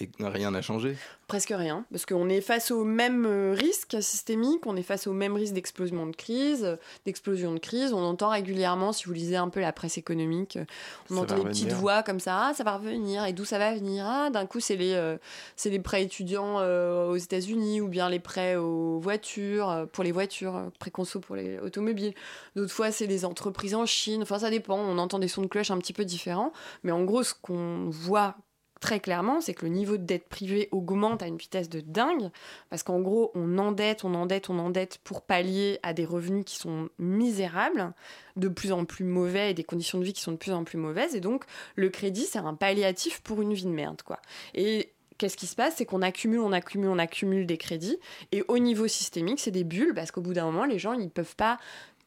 [0.00, 0.96] et rien n'a changé.
[1.26, 5.12] Presque rien, parce qu'on est face au même euh, risque systémique, on est face au
[5.12, 7.92] même risque d'explosion de crise, d'explosion de crise.
[7.92, 10.64] On entend régulièrement, si vous lisez un peu la presse économique, euh,
[11.10, 13.58] on Ça entend des petites voix comme ça, ah, ça va revenir, et d'où ça
[13.58, 14.06] va venir?
[14.06, 15.18] Ah, d'un coup, c'est les, euh,
[15.56, 20.12] c'est les prêts étudiants euh, aux États-Unis, ou bien les prêts aux voitures, pour les
[20.12, 22.14] voitures, prêts conso pour les automobiles.
[22.56, 24.22] D'autres fois, c'est les entreprises en Chine.
[24.22, 26.52] Enfin, ça dépend, on entend des sons de cloche un petit peu différents.
[26.84, 28.36] Mais en gros, ce qu'on voit
[28.80, 32.30] très clairement, c'est que le niveau de dette privée augmente à une vitesse de dingue,
[32.70, 36.56] parce qu'en gros, on endette, on endette, on endette pour pallier à des revenus qui
[36.56, 37.92] sont misérables,
[38.36, 40.64] de plus en plus mauvais et des conditions de vie qui sont de plus en
[40.64, 41.44] plus mauvaises, et donc
[41.76, 44.20] le crédit, c'est un palliatif pour une vie de merde, quoi.
[44.54, 45.74] Et Qu'est-ce qui se passe?
[45.76, 47.98] C'est qu'on accumule, on accumule, on accumule des crédits.
[48.30, 51.10] Et au niveau systémique, c'est des bulles parce qu'au bout d'un moment, les gens, ils
[51.10, 51.58] peuvent pas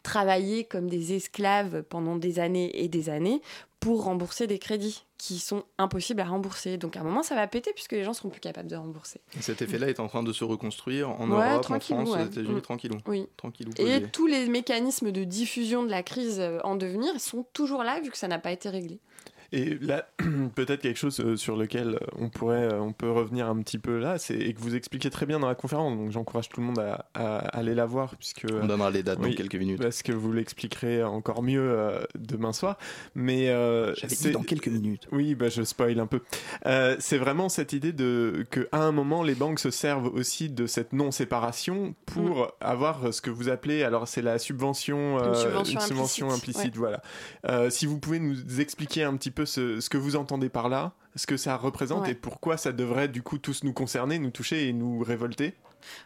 [0.01, 3.41] travailler comme des esclaves pendant des années et des années
[3.81, 6.77] pour rembourser des crédits qui sont impossibles à rembourser.
[6.77, 9.19] Donc à un moment, ça va péter puisque les gens seront plus capables de rembourser.
[9.37, 12.21] Et cet effet-là est en train de se reconstruire en Ouais, Europe, en France, ouais.
[12.21, 12.61] aux États-Unis, Mm.
[12.61, 12.97] tranquillou.
[13.07, 13.25] Oui.
[13.37, 13.71] Tranquillou.
[13.79, 14.07] Et posé.
[14.13, 18.11] tous les mécanismes de diffusion de la crise euh, en devenir sont toujours là vu
[18.11, 18.99] que ça n'a pas été réglé.
[19.53, 20.07] Et là,
[20.55, 23.97] peut-être quelque chose euh, sur lequel on pourrait, euh, on peut revenir un petit peu
[23.99, 25.95] là, c'est et que vous expliquez très bien dans la conférence.
[25.97, 29.19] Donc j'encourage tout le monde à, à aller la voir puisque On donnera les dates
[29.21, 29.81] oui, dans quelques minutes.
[29.81, 32.77] parce que vous l'expliquerez encore mieux euh, demain soir.
[33.15, 35.07] Mais euh, J'avais dit c'est- dans quelques minutes.
[35.11, 36.21] oui, bah, je spoil un peu.
[36.65, 40.49] Euh, c'est vraiment cette idée de que à un moment les banques se servent aussi
[40.49, 45.19] de cette non séparation pour avoir euh, ce que vous appelez alors c'est la subvention,
[45.19, 47.01] Une euh, subvention une subvention implicite, implicite, voilà.
[47.49, 50.69] Euh, si vous pouvez nous expliquer un petit peu ce, ce que vous entendez par
[50.69, 52.11] là, ce que ça représente Ouais.
[52.11, 55.53] et pourquoi ça devrait du coup tous nous concerner, nous toucher et nous révolter.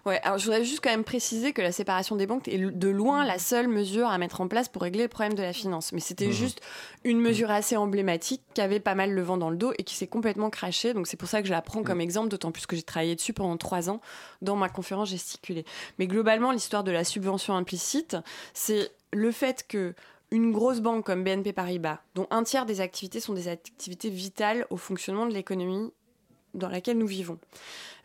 [0.05, 2.87] Ouais, alors je voudrais juste quand même préciser que la séparation des banques est de
[2.87, 5.91] loin la seule mesure à mettre en place pour régler le problème de la finance.
[5.91, 6.31] Mais c'était Mhm.
[6.31, 6.61] juste
[7.03, 9.93] une mesure assez emblématique qui avait pas mal le vent dans le dos et qui
[9.95, 10.93] s'est complètement crachée.
[10.93, 13.15] Donc c'est pour ça que je la prends comme exemple, d'autant plus que j'ai travaillé
[13.15, 13.99] dessus pendant trois ans
[14.41, 15.65] dans ma conférence gesticulée.
[15.99, 18.15] Mais globalement, l'histoire de la subvention implicite,
[18.53, 19.93] c'est le fait que
[20.31, 24.65] une grosse banque comme BNP Paribas, dont un tiers des activités sont des activités vitales
[24.69, 25.91] au fonctionnement de l'économie
[26.53, 27.39] dans laquelle nous vivons.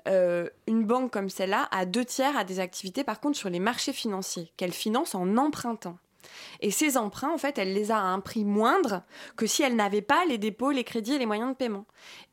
[0.09, 3.61] Euh, une banque comme celle-là a deux tiers à des activités par contre sur les
[3.61, 5.99] marchés financiers qu'elle finance en empruntant.
[6.61, 9.03] Et ces emprunts, en fait, elle les a à un prix moindre
[9.37, 11.87] que si elle n'avait pas les dépôts, les crédits et les moyens de paiement.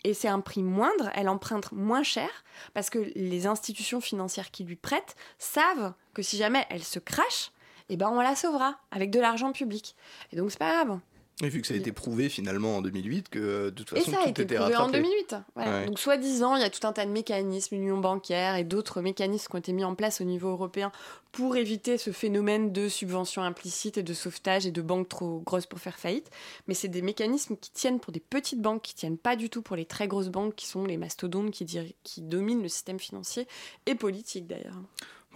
[0.04, 2.30] Et c'est un prix moindre, elle emprunte moins cher
[2.74, 7.52] parce que les institutions financières qui lui prêtent savent que si jamais elle se crache,
[7.90, 9.96] eh ben on la sauvera avec de l'argent public.
[10.32, 11.00] Et donc c'est pas grave.
[11.44, 14.02] Et vu que ça a été prouvé finalement en 2008 que euh, de toute Et
[14.02, 15.04] façon ça a été était prouvé en rattrapé.
[15.04, 15.36] 2008.
[15.54, 15.72] Voilà.
[15.72, 15.86] Ouais.
[15.86, 19.48] Donc, soi-disant, il y a tout un tas de mécanismes, l'union bancaire et d'autres mécanismes
[19.48, 20.92] qui ont été mis en place au niveau européen
[21.32, 25.68] pour éviter ce phénomène de subvention implicite et de sauvetage et de banques trop grosses
[25.68, 26.32] pour faire faillite.
[26.68, 29.62] Mais c'est des mécanismes qui tiennent pour des petites banques, qui tiennent pas du tout
[29.62, 33.48] pour les très grosses banques qui sont les mastodontes qui dominent le système financier
[33.86, 34.82] et politique d'ailleurs.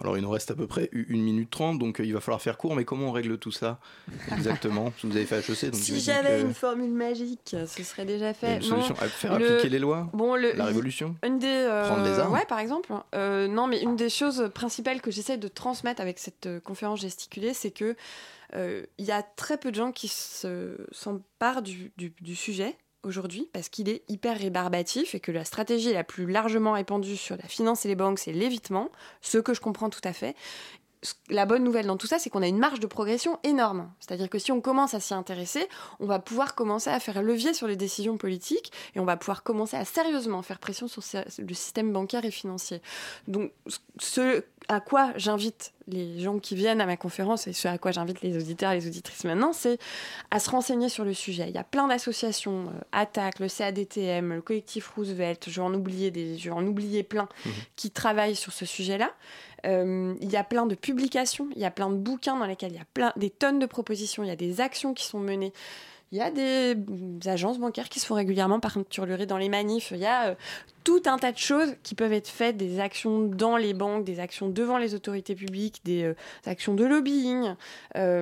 [0.02, 2.42] Alors il nous reste à peu près 1 minute 30 donc euh, il va falloir
[2.42, 3.78] faire court mais comment on règle tout ça
[4.32, 4.92] exactement?
[5.04, 8.56] Vous avez fait HEC donc Si j'avais que une formule magique, ce serait déjà fait.
[8.56, 11.46] une solution Non, à faire le- appliquer les lois Bon, le, La révolution Une des,
[11.46, 12.92] euh, Prendre les armes Ouais, par exemple.
[13.14, 17.54] Euh, non, mais une des choses principales que j'essaie de transmettre avec cette conférence gesticulée,
[17.54, 17.94] c'est que
[18.54, 22.76] euh, il y a très peu de gens qui se- s'emparent du, du- du sujet
[23.02, 27.36] aujourd'hui parce qu'il est hyper rébarbatif et que la stratégie la plus largement répandue sur
[27.36, 30.36] la finance et les banques, c'est l'évitement, ce que je comprends tout à fait.
[31.28, 33.90] La bonne nouvelle dans tout ça, c'est qu'on a une marge de progression énorme.
[33.98, 37.54] C'est-à-dire que si on commence à s'y intéresser, on va pouvoir commencer à faire levier
[37.54, 41.02] sur les décisions politiques et on va pouvoir commencer à sérieusement faire pression sur
[41.38, 42.80] le système bancaire et financier.
[43.26, 43.50] Donc,
[43.98, 47.90] ce à quoi j'invite les gens qui viennent à ma conférence et ce à quoi
[47.90, 49.78] j'invite les auditeurs et les auditrices maintenant, c'est
[50.30, 51.46] à se renseigner sur le sujet.
[51.48, 55.74] Il y a plein d'associations, euh, ATTAC, le CADTM, le collectif Roosevelt, je vais en
[55.74, 57.28] oublier, des, je vais en oublier plein,
[57.76, 59.10] qui travaillent sur ce sujet-là.
[59.64, 62.72] Euh, il y a plein de publications, il y a plein de bouquins dans lesquels
[62.72, 65.20] il y a plein, des tonnes de propositions, il y a des actions qui sont
[65.20, 65.52] menées.
[66.12, 66.76] Il y a des
[67.26, 69.92] agences bancaires qui se font régulièrement peinturer dans les manifs.
[69.92, 70.34] Il y a euh,
[70.84, 74.20] tout un tas de choses qui peuvent être faites, des actions dans les banques, des
[74.20, 77.54] actions devant les autorités publiques, des euh, actions de lobbying,
[77.96, 78.20] euh,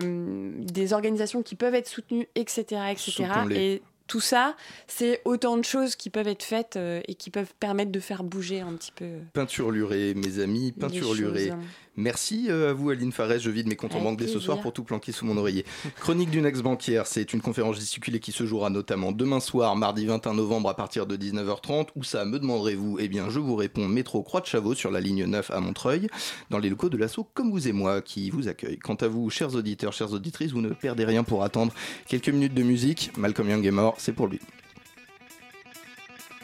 [0.59, 2.81] des organisations qui peuvent être soutenues, etc.
[2.93, 3.25] etc.
[3.51, 4.55] Et tout ça,
[4.87, 8.61] c'est autant de choses qui peuvent être faites et qui peuvent permettre de faire bouger
[8.61, 9.07] un petit peu.
[9.33, 11.53] Peinture lurée, mes amis, peinture lurée.
[11.97, 13.43] Merci euh, à vous, Aline Farès.
[13.43, 15.65] Je vide mes comptes en banque dès ce soir pour tout planquer sous mon oreiller.
[16.01, 20.35] Chronique d'une ex-banquière, c'est une conférence gesticulée qui se jouera notamment demain soir, mardi 21
[20.35, 21.89] novembre à partir de 19h30.
[21.97, 22.99] Où ça, me demanderez-vous?
[23.01, 26.09] Eh bien, je vous réponds métro Croix de Chavaux sur la ligne 9 à Montreuil,
[26.51, 28.79] dans les locaux de l'assaut Comme vous et moi qui vous accueille.
[28.79, 31.73] Quant à vous, chers auditeurs, chères auditrices, vous ne perdez rien pour attendre
[32.07, 33.11] quelques minutes de musique.
[33.19, 34.41] Malcolm Young est mort, c'est pour lui.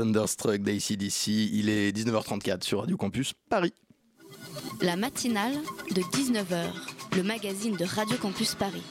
[0.00, 1.26] Thunderstruck d'ACDC.
[1.26, 3.74] Il est 19h34 sur Radio Campus Paris.
[4.80, 5.52] La matinale
[5.90, 6.70] de 19h,
[7.16, 8.82] le magazine de Radio Campus Paris.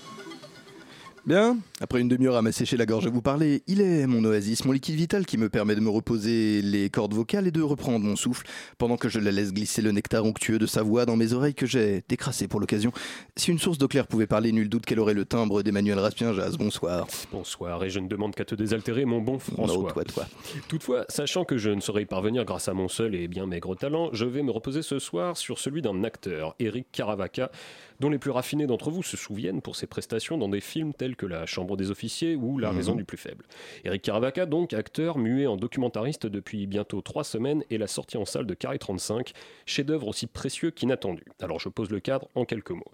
[1.25, 4.65] Bien, après une demi-heure à m'assécher la gorge à vous parler, il est mon oasis,
[4.65, 8.03] mon liquide vital qui me permet de me reposer les cordes vocales et de reprendre
[8.05, 11.17] mon souffle pendant que je la laisse glisser le nectar onctueux de sa voix dans
[11.17, 12.91] mes oreilles que j'ai décrassé pour l'occasion.
[13.35, 16.57] Si une source d'eau claire pouvait parler, nul doute qu'elle aurait le timbre d'Emmanuel Raspien-Jazz.
[16.57, 17.05] Bonsoir.
[17.31, 19.67] Bonsoir, et je ne demande qu'à te désaltérer, mon bon François.
[19.67, 20.25] Non, toi, toi.
[20.67, 23.75] Toutefois, sachant que je ne saurais y parvenir grâce à mon seul et bien maigre
[23.75, 27.51] talent, je vais me reposer ce soir sur celui d'un acteur, Eric Caravaca,
[27.99, 31.15] dont les plus raffinés d'entre vous se souviennent pour ses prestations dans des films tels
[31.15, 32.77] que La Chambre des officiers ou La Mhm.
[32.77, 33.45] raison du plus faible.
[33.83, 38.25] Eric Caravaca, donc acteur muet en documentariste depuis bientôt trois semaines et la sortie en
[38.25, 39.33] salle de Carré 35,
[39.65, 41.23] chef-d'œuvre aussi précieux qu'inattendu.
[41.41, 42.91] Alors je pose le cadre en quelques mots.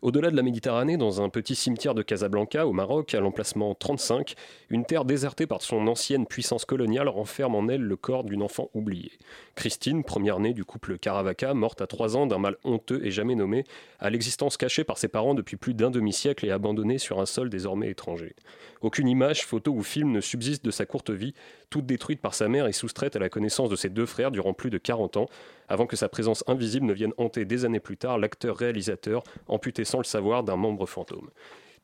[0.00, 4.34] Au-delà de la Méditerranée, dans un petit cimetière de Casablanca, au Maroc, à l'emplacement 35,
[4.70, 8.70] une terre désertée par son ancienne puissance coloniale renferme en elle le corps d'une enfant
[8.74, 9.10] oubliée.
[9.56, 13.34] Christine, première née du couple Caravaca, morte à 3 ans d'un mal honteux et jamais
[13.34, 13.64] nommé,
[13.98, 17.50] à l'existence cachée par ses parents depuis plus d'un demi-siècle et abandonnée sur un sol
[17.50, 18.36] désormais étranger.
[18.82, 21.34] Aucune image, photo ou film ne subsiste de sa courte vie,
[21.70, 24.52] toute détruite par sa mère et soustraite à la connaissance de ses deux frères durant
[24.52, 25.26] plus de 40 ans,
[25.68, 29.98] avant que sa présence invisible ne vienne hanter des années plus tard l'acteur-réalisateur, amputé sans
[29.98, 31.30] le savoir d'un membre fantôme.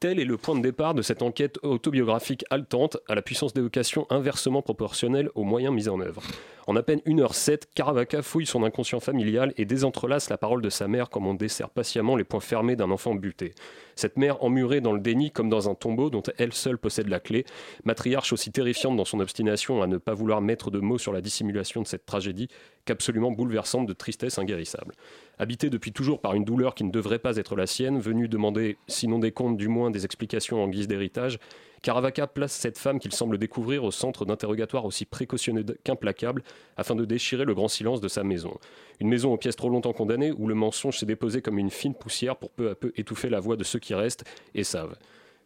[0.00, 4.06] Tel est le point de départ de cette enquête autobiographique haletante, à la puissance d'évocation
[4.10, 6.22] inversement proportionnelle aux moyens mis en œuvre.
[6.66, 10.88] En à peine 1h07, Caravaca fouille son inconscient familial et désentrelace la parole de sa
[10.88, 13.54] mère comme on dessert patiemment les poings fermés d'un enfant buté.
[13.96, 17.20] Cette mère emmurée dans le déni comme dans un tombeau dont elle seule possède la
[17.20, 17.44] clé,
[17.84, 21.20] matriarche aussi terrifiante dans son obstination à ne pas vouloir mettre de mots sur la
[21.20, 22.48] dissimulation de cette tragédie
[22.84, 24.94] qu'absolument bouleversante de tristesse inguérissable.
[25.38, 28.76] Habitée depuis toujours par une douleur qui ne devrait pas être la sienne, venue demander,
[28.86, 31.38] sinon des comptes, du moins des explications en guise d'héritage,
[31.84, 36.42] Caravaca place cette femme qu'il semble découvrir au centre d'interrogatoire aussi précautionneux qu'implacable
[36.78, 38.58] afin de déchirer le grand silence de sa maison.
[39.00, 41.94] Une maison aux pièces trop longtemps condamnées où le mensonge s'est déposé comme une fine
[41.94, 44.24] poussière pour peu à peu étouffer la voix de ceux qui restent
[44.54, 44.96] et savent.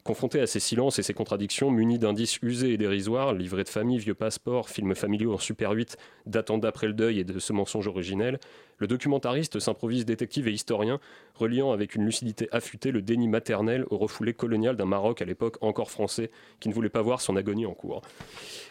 [0.05, 3.99] Confronté à ces silences et ces contradictions, munis d'indices usés et dérisoires, livrets de famille,
[3.99, 7.89] vieux passeports, films familiaux en Super 8 datant d'après le deuil et de ce mensonge
[7.89, 8.39] originel,
[8.79, 11.01] le documentariste s'improvise détective et historien,
[11.35, 15.59] reliant avec une lucidité affûtée le déni maternel au refoulé colonial d'un Maroc à l'époque
[15.61, 18.03] encore français qui ne voulait pas voir son agonie en cours.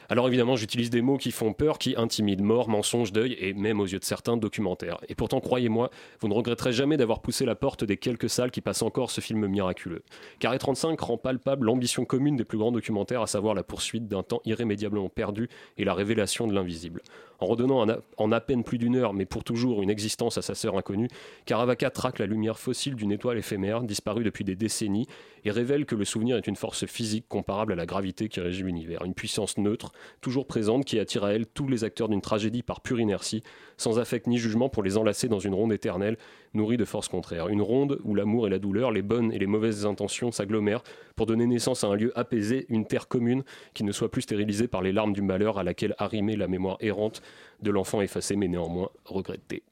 [0.09, 3.81] Alors évidemment, j'utilise des mots qui font peur, qui intimident, mort, mensonge, deuil et même
[3.81, 4.99] aux yeux de certains, documentaire.
[5.09, 5.89] Et pourtant, croyez-moi,
[6.21, 9.19] vous ne regretterez jamais d'avoir poussé la porte des quelques salles qui passent encore ce
[9.19, 10.03] film miraculeux.
[10.39, 14.23] Carré 35 rend palpable l'ambition commune des plus grands documentaires, à savoir la poursuite d'un
[14.23, 17.01] temps irrémédiablement perdu et la révélation de l'invisible.
[17.39, 17.85] En redonnant
[18.17, 21.07] en à, peine plus d'une heure, mais pour toujours, une existence à sa sœur inconnue,
[21.45, 25.07] Caravaca traque la lumière fossile d'une étoile éphémère, disparue depuis des décennies,
[25.45, 28.63] et révèle que le souvenir est une force physique comparable à la gravité qui régit
[28.63, 32.63] l'univers, une puissance neutre, toujours présente, qui attire à elle tous les acteurs d'une tragédie
[32.63, 33.43] par pure inertie,
[33.77, 36.17] sans affect ni jugement pour les enlacer dans une ronde éternelle,
[36.57, 37.47] nourrie de forces contraires.
[37.47, 40.83] Une ronde où l'amour et la douleur, les bonnes et les mauvaises intentions s'agglomèrent
[41.15, 43.43] pour donner naissance à un lieu apaisé, une terre commune
[43.73, 46.77] qui ne soit plus stérilisée par les larmes du malheur à laquelle arrimait la mémoire
[46.81, 47.21] errante
[47.61, 49.63] de l'enfant effacé mais néanmoins regretté.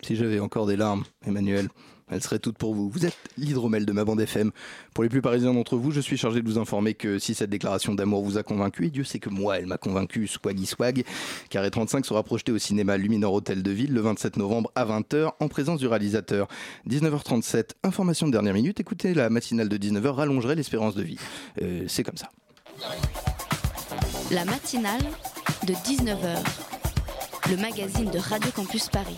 [0.00, 1.68] Si j'avais encore des larmes, Emmanuel,
[2.12, 2.88] elles seraient toutes pour vous.
[2.88, 4.50] Vous êtes l'hydromel de ma bande FM.
[4.94, 7.50] Pour les plus parisiens d'entre vous, je suis chargé de vous informer que si cette
[7.50, 11.04] déclaration d'amour vous a convaincu, et Dieu sait que moi, elle m'a convaincu, swaggy swag,
[11.50, 15.32] Carré 35 sera projeté au cinéma Luminor Hôtel de Ville le 27 novembre à 20h
[15.40, 16.48] en présence du réalisateur.
[16.88, 21.18] 19h37, information de dernière minute, écoutez, la matinale de 19h rallongerait l'espérance de vie.
[21.60, 22.28] Euh, C'est comme ça.
[24.30, 25.02] La matinale
[25.66, 26.38] de 19h,
[27.50, 29.16] le magazine de Radio Campus Paris.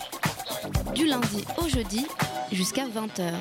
[0.93, 2.05] Du lundi au jeudi
[2.51, 3.31] jusqu'à 20h.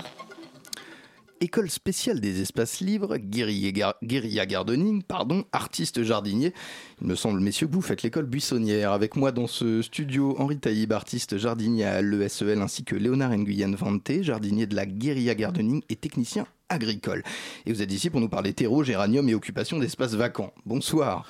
[1.40, 6.55] École spéciale des espaces libres, guérilla, gar- guérilla gardening, pardon, artiste jardinier.
[7.02, 8.92] Il me semble, messieurs, vous faites l'école buissonnière.
[8.92, 13.74] Avec moi dans ce studio, Henri Taïb, artiste jardinier à l'ESEL, ainsi que Léonard Nguyen
[13.74, 17.22] Vante, jardinier de la guérilla gardening et technicien agricole.
[17.66, 20.53] Et vous êtes ici pour nous parler terreau, géranium et occupation d'espaces vacants.
[20.66, 21.29] Bonsoir.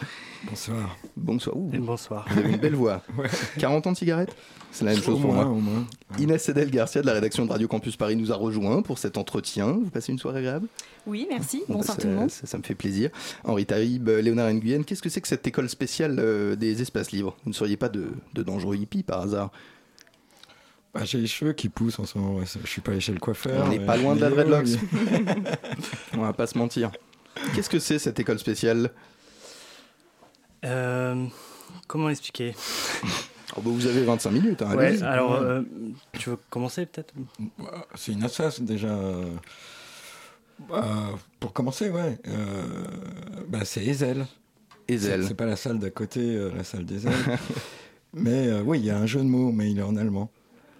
[0.48, 0.96] Bonsoir.
[1.16, 1.56] Bonsoir.
[1.56, 2.26] Ouh, bonsoir.
[2.30, 3.02] Vous avez une belle voix.
[3.58, 4.34] 40 ans de cigarette
[4.72, 5.52] C'est la même Au chose pour moins, moi.
[5.54, 5.86] au moins.
[6.18, 9.16] Inès Edel Garcia de la rédaction de Radio Campus Paris nous a rejoint pour cet
[9.16, 9.72] entretien.
[9.72, 10.66] Vous passez une soirée agréable?
[11.06, 11.62] Oui, merci.
[11.68, 12.30] Bon, Bonsoir tout le ça- monde.
[12.30, 13.10] Ça, ça me fait plaisir.
[13.44, 17.12] Henri Taïb, euh, Léonard Nguyen, qu'est-ce que c'est que cette école spéciale euh, des espaces
[17.12, 17.36] libres?
[17.44, 19.50] Vous ne seriez pas de, de dangereux hippies par hasard?
[20.94, 22.40] Bah, j'ai les cheveux qui poussent en ce moment.
[22.44, 23.66] Je suis pas allé chez le coiffeur.
[23.66, 24.78] On n'est pas loin de la dreadlocks.
[26.14, 26.92] On va pas se mentir.
[27.54, 28.90] Qu'est-ce que c'est cette école spéciale?
[30.64, 31.26] Euh,
[31.88, 32.54] comment l'expliquer?
[33.56, 34.62] Oh, bah, Vous avez 25 minutes.
[34.62, 35.62] hein, Ouais, alors, euh,
[36.12, 37.12] tu veux commencer peut-être?
[37.58, 38.88] Bah, C'est une assas déjà.
[38.88, 39.24] euh,
[40.68, 42.18] bah, pour commencer, ouais.
[42.28, 42.84] Euh,
[43.48, 44.26] bah, c'est Ezel.
[44.88, 45.26] Ezel.
[45.26, 47.38] C'est pas la salle d'à côté, euh, la salle des ailes.
[48.12, 50.30] mais euh, oui, il y a un jeu de mots, mais il est en allemand.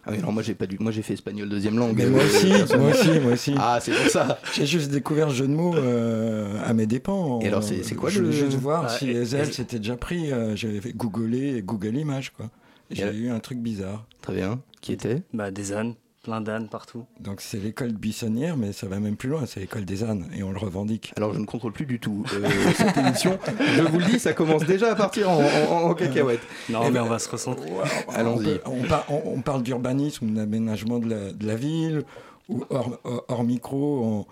[0.07, 0.77] Ah oui, alors moi j'ai pas du...
[0.79, 1.95] moi j'ai fait espagnol deuxième langue.
[1.97, 2.89] Mais moi Euh, aussi, personnellement.
[2.91, 3.55] moi aussi, moi aussi.
[3.59, 4.39] Ah, c'est pour ça.
[4.53, 7.41] J'ai juste découvert ce jeu de mots euh, à mes dépens.
[7.41, 9.79] Et alors, c'est- c'est quoi Je le- voulais juste voir Ah, si et- et- s'était
[9.79, 10.31] déjà pris.
[10.33, 12.51] euh, J'avais fait googler Google Images, quoi.
[12.91, 14.07] J'ai eu un truc bizarre.
[14.21, 14.61] Très bien.
[14.83, 15.23] Qui était?
[15.33, 15.95] Bah, des ânes,
[16.25, 17.05] plein d'ânes partout.
[17.21, 19.47] Donc c'est l'école buissonnière, mais ça va même plus loin.
[19.47, 21.13] C'est l'école des ânes, et on le revendique.
[21.17, 23.39] Alors je ne contrôle plus du tout euh, cette émission.
[23.77, 26.41] Je vous le dis, ça commence déjà à partir en, en- en cacahuète.
[26.71, 27.71] Non, Eh mais ben, on va se recentrer.
[28.09, 28.61] Allons-y.
[28.65, 32.03] On, peut- on par- on- on parle d'urbanisme, d'aménagement de la, de la ville,
[32.49, 34.27] ou hors, micro, on-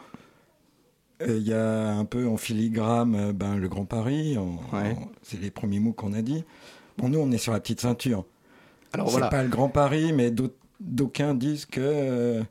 [1.23, 4.37] euh, il y a un peu en filigrane euh, ben, le Grand Paris,
[4.73, 4.97] Ouais.
[5.23, 6.43] c'est les premiers mots qu'on a dit.
[6.99, 8.25] Bon, nous, on est sur la petite ceinture.
[8.93, 9.29] Alors c'est voilà.
[9.29, 10.53] pas le Grand Paris, mais d'aut-
[10.83, 12.43] d'aucuns disent que euh,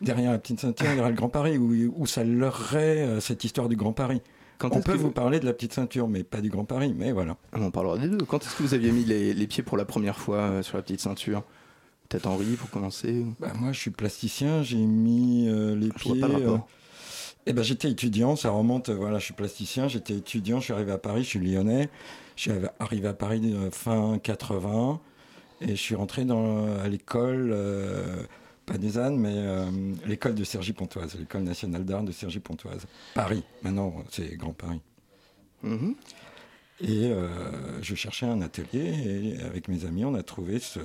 [0.00, 3.20] derrière la petite ceinture, il y aura le Grand Paris, où, où ça leurrait euh,
[3.20, 4.20] cette histoire du Grand Paris.
[4.58, 7.10] Quand on peut vous parler de la petite ceinture, mais pas du Grand Paris, mais
[7.12, 7.36] voilà.
[7.52, 8.18] Ah, On parlera des deux.
[8.18, 10.76] Quand est-ce que vous aviez mis les, les pieds pour la première fois euh, sur
[10.76, 11.42] la petite ceinture?
[12.08, 15.50] Peut-être Henri pour commencer Bah, moi, je suis plasticien, j'ai mis les
[15.96, 16.20] Je vois pieds.
[16.20, 16.68] pas le rapport.
[17.46, 18.90] eh ben, j'étais étudiant, ça remonte.
[18.90, 21.88] Voilà, je suis plasticien, j'étais étudiant, je suis arrivé à Paris, je suis lyonnais.
[22.36, 25.00] Je suis arri- arrivé à Paris fin 80
[25.64, 28.22] et je suis rentré dans, à l'école, euh,
[28.66, 29.64] pas des Ânes, mais euh,
[30.06, 32.86] l'école de Cergy-Pontoise, l'école nationale d'art de Cergy-Pontoise.
[33.14, 34.80] Paris, maintenant, c'est Grand Paris.
[35.62, 35.94] Mhm.
[36.80, 37.28] Et euh,
[37.82, 40.80] je cherchais un atelier et avec mes amis, on a trouvé ce-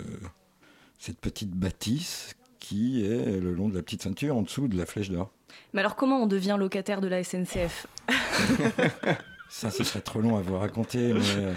[1.00, 4.86] cette petite bâtisse qui est le long de la petite ceinture en dessous de la
[4.86, 5.32] flèche d'or.
[5.74, 7.88] Mais alors comment on devient locataire de la SNCF
[9.50, 11.54] Ça, ce serait trop long à vous raconter, mais euh,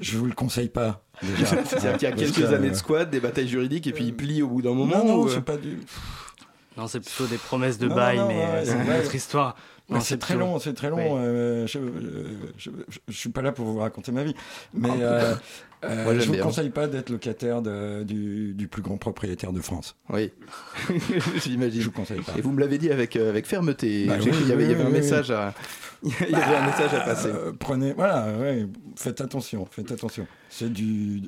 [0.00, 1.02] je vous le conseille pas.
[1.22, 1.46] Déjà.
[1.64, 4.04] C'est-à-dire qu'il y a quelques que, années de euh, squat, des batailles juridiques, et puis
[4.04, 4.98] il plie au bout d'un moment.
[4.98, 5.78] Non, non, ou, euh, c'est pas du.
[6.76, 8.84] Non, c'est plutôt des promesses de Non, bail, non, mais ouais, euh, c'est ouais.
[8.84, 9.56] une autre histoire.
[10.00, 10.96] C'est très long, c'est très long.
[10.96, 11.20] Oui.
[11.20, 11.78] euh, je,
[12.58, 14.34] je, je- je suis pas là pour vous raconter ma vie,
[14.74, 15.34] mais Ah, euh,
[15.84, 16.42] euh, Moi, je vous bien.
[16.42, 19.94] conseille pas d'être locataire de- du, du plus grand propriétaire de France.
[20.10, 20.32] Oui,
[21.44, 21.80] j'imagine.
[21.80, 22.32] Je vous conseille pas.
[22.36, 24.06] Et vous me l'avez dit avec, euh, avec fermeté.
[24.06, 25.54] Bah oui, y avait, il y avait oui, un oui, message à,
[26.02, 27.28] il y avait un message à passer.
[27.28, 28.66] Euh, prenez, voilà, ouais,
[28.96, 30.26] faites attention, faites attention.
[30.50, 31.22] C'est du,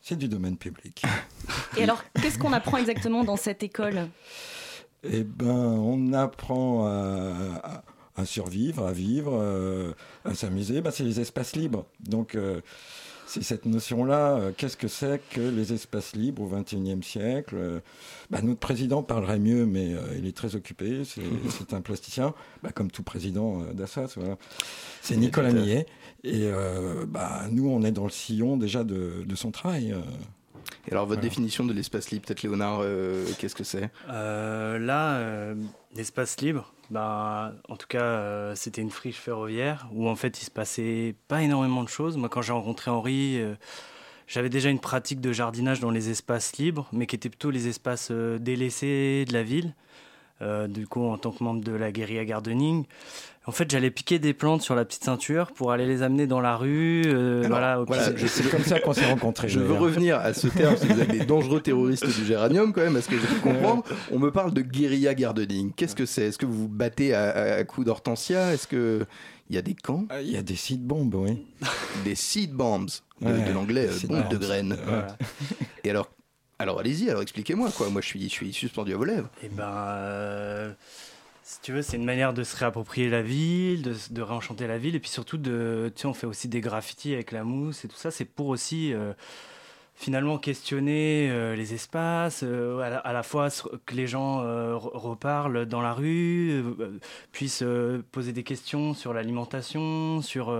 [0.00, 1.02] c'est du domaine public.
[1.76, 4.08] Et alors, qu'est-ce qu'on apprend exactement dans cette école?
[5.04, 7.82] Eh ben, on apprend à,
[8.16, 9.92] à- survivre, à vivre, euh,
[10.24, 10.80] à s'amuser.
[10.80, 11.84] Ben, c'est les espaces libres.
[12.00, 12.60] Donc, euh,
[13.26, 14.36] c'est cette notion-là.
[14.36, 17.80] euh, Qu'est-ce que c'est que les espaces libres au XXIe siècle Euh,
[18.30, 21.04] ben, Notre président parlerait mieux, mais euh, il est très occupé.
[21.04, 24.14] C'est c'est un plasticien, ben, comme tout président euh, d'Assas.
[24.16, 24.36] Voilà.
[25.00, 25.86] C'est Nicolas Millet.
[26.24, 29.92] Et euh, ben, nous, on est dans le sillon déjà de, de son travail.
[29.92, 30.00] euh.
[30.88, 31.28] Et alors, votre Voilà.
[31.28, 33.90] définition de l'espace libre, peut-être Léonard, euh, qu'est-ce que c'est?
[34.10, 35.54] Euh, là, euh,
[35.96, 40.44] l'espace libre, bah, en tout cas, euh, c'était une friche ferroviaire où en fait il
[40.44, 42.18] se passait pas énormément de choses.
[42.18, 43.54] Moi, quand j'ai rencontré Henri, euh,
[44.26, 47.66] j'avais déjà une pratique de jardinage dans les espaces libres, mais qui étaient plutôt les
[47.66, 49.74] espaces euh, délaissés de la ville.
[50.68, 52.84] Du coup, en tant que membre de la guérilla gardening,
[53.46, 56.40] en fait, j'allais piquer des plantes sur la petite ceinture pour aller les amener dans
[56.40, 57.02] la rue.
[57.06, 59.48] euh, Alors, voilà, au voilà, pied- je- C'est comme ça qu'on s'est rencontrés.
[59.48, 62.82] Je veux revenir à ce terme, si vous êtes des dangereux terroristes du géranium, quand
[62.82, 63.82] même, à ce que j'ai pu comprendre.
[64.12, 65.72] On me parle de guérilla gardening.
[65.74, 66.26] Qu'est-ce que c'est?
[66.28, 68.52] Est-ce que vous vous battez à, à- à coups d'hortensia?
[68.54, 69.04] Est-ce que
[69.50, 70.06] il y a des camps?
[70.08, 71.44] Ah, Il y a des sites bombes, oui.
[72.04, 72.86] Des seed bombs,
[73.20, 74.46] de, Ouais, de l'anglais, euh, seed bombe de bombs.
[74.46, 74.76] graines.
[74.86, 75.16] Voilà.
[75.84, 76.08] Et alors,
[76.58, 77.90] alors allez-y, alors expliquez-moi quoi.
[77.90, 79.28] Moi, je suis, je suis suspendu à vos lèvres.
[79.42, 80.72] Eh ben, euh,
[81.52, 84.78] si tu veux, c'est une manière de se réapproprier la ville, de, de réenchanter la
[84.78, 87.84] ville, et puis surtout de, tu sais, on fait aussi des graffitis avec la mousse
[87.84, 88.10] et tout ça.
[88.10, 89.12] C'est pour aussi euh,
[89.94, 93.48] finalement questionner euh, les espaces, euh, à, la, fois
[93.86, 96.64] que les gens euh, re- reparlent dans la rue,
[97.30, 97.64] puissent
[98.10, 100.52] poser des questions sur l'alimentation, sur,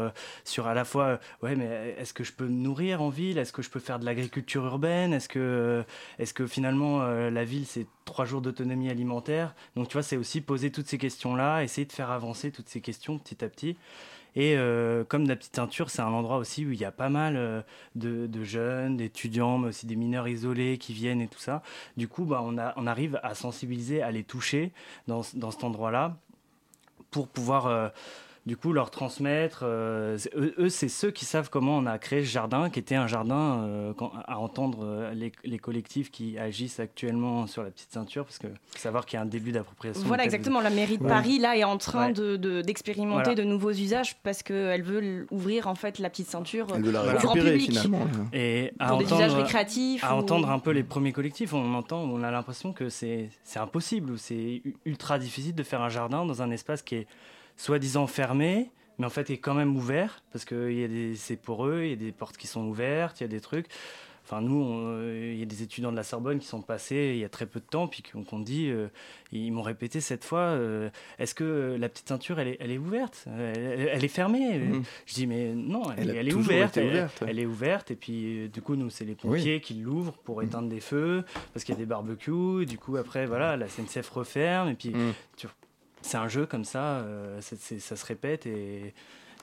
[0.44, 3.38] sur à la fois, ouais, mais est-ce que je peux me nourrir en ville?
[3.38, 5.12] Est-ce que je peux faire de l'agriculture urbaine?
[5.12, 5.84] Est-ce que,
[6.18, 9.54] est-ce que finalement la ville c'est trois jours d'autonomie alimentaire?
[9.76, 12.80] Donc tu vois, c'est aussi poser toutes ces questions-là, essayer de faire avancer toutes ces
[12.80, 13.76] questions petit à petit.
[14.34, 17.08] Et euh, comme la petite teinture, c'est un endroit aussi où il y a pas
[17.08, 17.62] mal euh,
[17.94, 21.62] de, jeunes, d'étudiants, mais aussi des mineurs isolés qui viennent et tout ça.
[21.96, 24.72] Du coup, bah, on, on arrive à sensibiliser, à les toucher
[25.06, 26.16] dans, dans cet endroit-là
[27.10, 27.88] pour pouvoir euh,
[28.44, 29.60] du coup leur transmettre.
[29.62, 33.06] euh, eux, c'est ceux qui savent comment on a créé ce jardin, qui était un
[33.06, 37.92] jardin euh, quand- à entendre euh, les, les collectifs qui agissent actuellement sur la petite
[37.92, 40.02] ceinture, parce que faut savoir qu'il y a un début d'appropriation.
[40.06, 40.60] Voilà, exactement.
[40.60, 41.08] La mairie de Ouais.
[41.08, 42.12] Paris, là, est en train Ouais.
[42.14, 43.34] de- de- d'expérimenter Voilà.
[43.36, 47.52] de, nouveaux usages parce qu'elle veut ouvrir en fait la petite ceinture au grand récupérer
[47.52, 47.70] public.
[47.70, 48.06] finalement.
[48.32, 51.54] Et à Pour des usages entendre, récréatifs à ou- entendre un peu les premiers collectifs,
[51.54, 55.80] on entend, on a l'impression que c'est c'est impossible ou c'est ultra difficile de faire
[55.82, 57.06] un jardin dans un espace qui est
[57.56, 61.14] soi-disant fermé, mais en fait est quand même ouvert parce que il y a des,
[61.16, 63.40] c'est pour eux, il y a des portes qui sont ouvertes, il y a des
[63.40, 63.66] trucs.
[64.24, 67.18] Enfin, nous, euh, il y a des étudiants de la Sorbonne qui sont passés il
[67.18, 68.86] y a très peu de temps, puis qu'on dit, euh,
[69.32, 72.78] ils m'ont répété cette fois, euh, est-ce que la petite ceinture, elle est, elle est
[72.78, 73.24] ouverte?
[73.36, 74.84] Elle, est fermée Mhm.
[75.06, 76.76] Je dis, mais non, elle, Elle est- elle est toujours ouverte.
[76.76, 77.26] elle- ouverte, ouais.
[77.30, 80.40] elle est ouverte, et puis euh, du coup, nous, c'est les pompiers qui l'ouvrent pour
[80.40, 83.66] éteindre des feux, parce qu'il y a des barbecues, et du coup, après, voilà, la
[83.66, 84.92] SNCF referme, et puis
[85.36, 85.48] tu-
[86.02, 88.86] c'est un jeu comme ça, euh, ça se répète, et,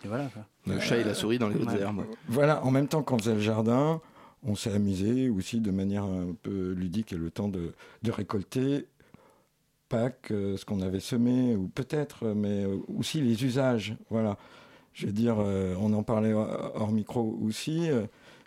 [0.03, 0.26] et voilà.
[0.28, 0.43] quoi.
[0.68, 1.80] Le chat et la souris dans les hautes Ouais.
[1.82, 2.05] herbes.
[2.28, 4.01] Voilà, en même temps qu'on faisait le jardin,
[4.43, 8.88] on s'est amusé aussi de manière un peu ludique et le temps de, de récolter
[9.89, 13.95] Pâques, euh, ce qu'on avait semé, ou peut-être, mais euh, aussi les usages.
[14.12, 14.38] Voilà.
[14.93, 17.89] Je veux dire, euh, on en parlait hors hors micro aussi.
[17.89, 18.03] euh,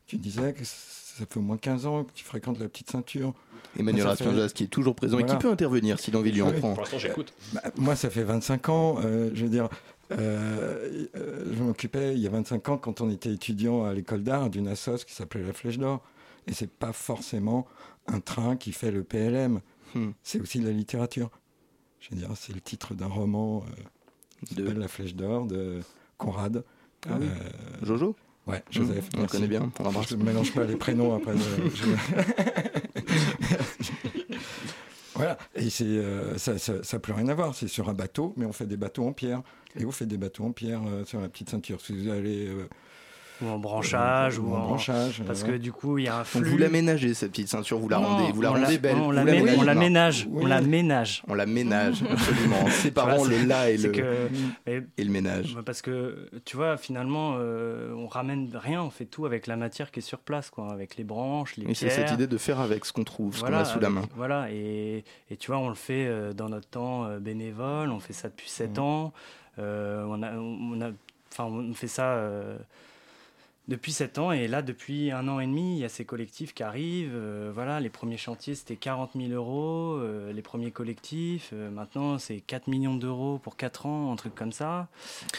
[0.06, 3.34] tu disais que ça fait au moins 15 ans que tu fréquentes la petite ceinture.
[3.78, 6.50] Emmanuel fait- Raspinjas qui est toujours présent et qui peut intervenir si l'envie lui en
[6.50, 6.58] Oui.
[6.58, 6.72] prend.
[6.72, 7.32] Pour l'instant, j'écoute.
[7.54, 8.96] Bah, moi, ça fait 25 ans.
[9.02, 9.68] euh, je veux dire,
[10.10, 14.22] euh, euh, je m'occupais il y a 25 ans, quand on était étudiant à l'école
[14.22, 16.02] d'art, d'une assoce qui s'appelait la Flèche d'Or.
[16.46, 17.66] Et c'est pas forcément
[18.08, 19.60] un train qui fait le PLM.
[19.94, 20.10] Hmm.
[20.22, 21.30] C'est aussi de la littérature.
[22.00, 23.82] Je veux dire, c'est le titre d'un roman euh,
[24.46, 25.80] qui De- s'appelle La Flèche d'Or de
[26.18, 26.64] Conrad.
[27.08, 27.26] Ah oui.
[27.82, 28.16] Jojo?
[28.46, 29.08] Ouais, Hmm, Joseph.
[29.16, 30.02] on le connaît bien, on.
[30.02, 31.34] Je ne mélange pas les prénoms après.
[31.36, 33.02] je-
[35.14, 36.54] voilà, et c'est, euh, ça
[36.92, 37.54] n'a plus rien à voir.
[37.54, 39.42] C'est sur un bateau, mais on fait des bateaux en pierre.
[39.76, 41.80] Et vous faites des bateaux en pierre euh, sur la petite ceinture.
[41.80, 42.48] Si vous allez.
[43.42, 45.50] Ou en branchage, ou ou, en branchage, Parce ouais.
[45.50, 46.44] que du coup, il y a un Donc flux.
[46.50, 48.96] vous l'aménagez cette petite ceinture, vous la Non, rendez, vous la on la- rendez belle.
[48.96, 51.22] on la l'aménagez, mé- on la ménage, on la ménage.
[51.28, 52.60] On la ménage, absolument.
[52.62, 54.28] En séparant le là et le, que-
[54.66, 55.54] mais- et le ménage.
[55.54, 59.56] Bah, Parce que tu vois, finalement, euh, on ramène rien, on fait tout avec la
[59.56, 62.38] matière qui est sur place, quoi, avec les branches, les Et c'est cette idée de
[62.38, 64.02] faire avec ce qu'on trouve, ce qu'on a sous la main.
[64.16, 67.98] Voilà, et, et tu vois, on le fait euh, dans notre temps euh, bénévole, on
[68.00, 68.80] fait ça depuis 7 Mmh.
[68.80, 69.12] ans.
[69.58, 70.90] euh, on, a, on, a,
[71.30, 72.02] enfin, on fait ça
[73.68, 76.52] depuis 7 ans, et là, depuis un an et demi, il y a ces collectifs
[76.52, 77.12] qui arrivent.
[77.14, 81.50] euh, voilà, les premiers chantiers, c'était 40 000 euros, euh, les premiers collectifs.
[81.52, 84.88] euh, maintenant, c'est 4 millions d'euros pour 4 ans, un truc comme ça.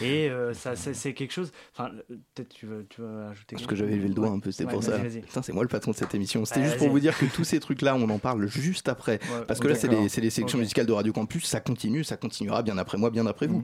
[0.01, 1.51] Et ça, c'est c'est quelque chose.
[1.73, 1.91] Enfin,
[2.33, 4.35] peut-être tu veux, tu veux ajouter Parce que j'avais levé le doigt Ouais.
[4.35, 4.99] un peu, c'était Ouais, pour ça.
[5.41, 6.45] c'est moi le patron de cette émission.
[6.45, 9.19] C'était Ouais, juste pour vous dire que tous ces trucs-là, on en parle juste après.
[9.47, 12.15] Parce que là, c'est les, c'est les sélections musicales de Radio Campus, ça continue, ça
[12.17, 13.63] continuera bien après moi, bien après vous.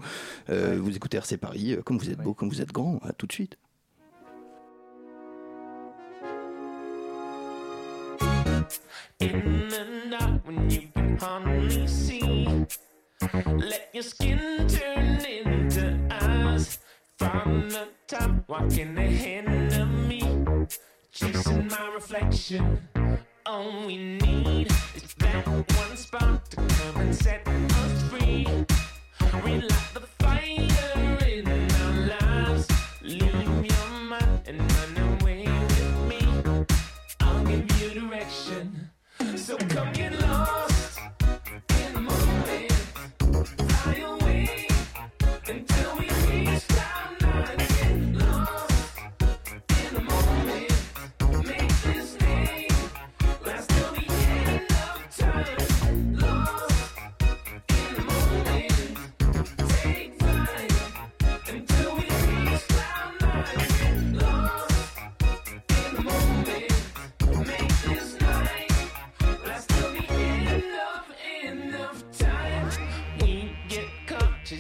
[0.49, 3.26] Euh, Vous écoutez RC Paris, comme vous êtes beau, comme vous êtes grand, à tout
[3.26, 3.57] de suite.
[9.20, 12.48] In the night when you can hardly see,
[13.46, 16.80] let your skin turn into eyes.
[17.18, 20.22] From the top, walking ahead of me,
[21.12, 22.80] chasing my reflection.
[23.46, 28.48] All we need is that one spark to come and set us free.
[29.44, 30.08] Relight the
[39.50, 39.99] So come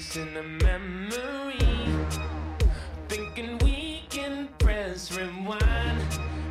[0.09, 1.59] chasing a memory,
[3.07, 6.01] thinking we can press rewind.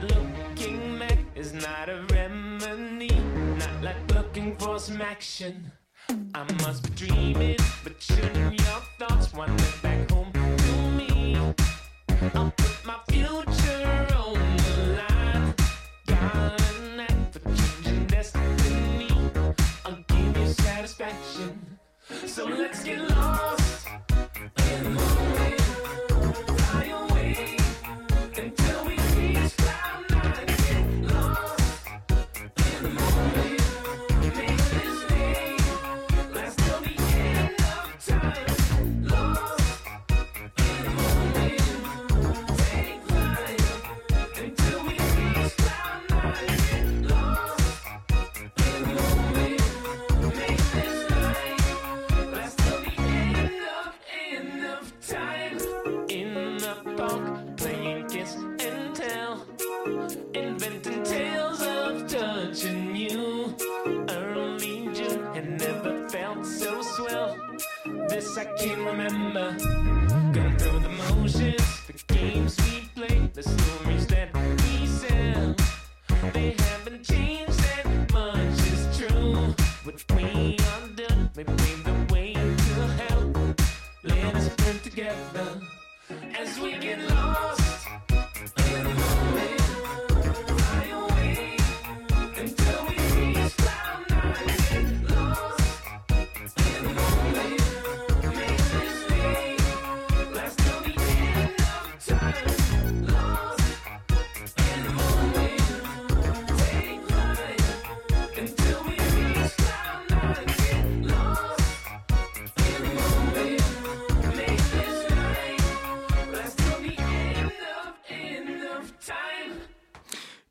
[0.01, 3.11] Looking back is not a remedy,
[3.59, 5.73] not like looking for some action.
[6.35, 11.37] I must be dreaming, but shouldn't your thoughts wander back home to me?
[12.35, 13.28] I'll put my future
[22.29, 23.78] So let's get lost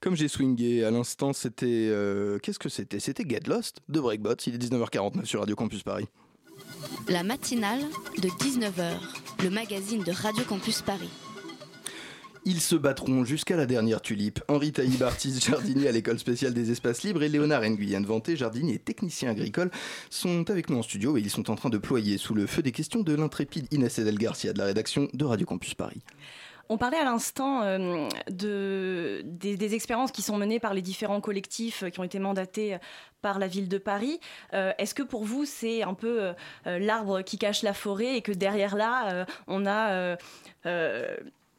[0.07, 1.65] Comme j'ai swingé à l'instant, c'était.
[1.67, 3.01] euh, Qu'est-ce que c'était?
[3.01, 4.35] C'était Get Lost de Breakbot.
[4.45, 6.05] Il est 19h49 sur Radio Campus Paris.
[7.09, 7.81] La matinale
[8.17, 8.93] de 19h,
[9.43, 11.09] le magazine de Radio Campus Paris.
[12.45, 14.39] Ils se battront jusqu'à la dernière tulipe.
[14.47, 18.75] Henri Taïb, artiste jardinier à l'école spéciale des espaces libres, et Léonard Nguyen Vanté, jardinier
[18.75, 19.71] et technicien agricole,
[20.09, 22.61] sont avec nous en studio et ils sont en train de ployer sous le feu
[22.61, 25.99] des questions de l'intrépide Inès Edel Garcia de la rédaction de Radio Campus Paris.
[26.69, 31.83] On parlait à l'instant euh, de, des, expériences qui sont menées par les différents collectifs
[31.83, 32.77] euh, qui ont été mandatés euh,
[33.21, 34.19] par la ville de Paris.
[34.53, 36.33] Est-ce que pour vous, c'est un peu
[36.65, 40.15] l'arbre qui cache la forêt et que derrière là, on a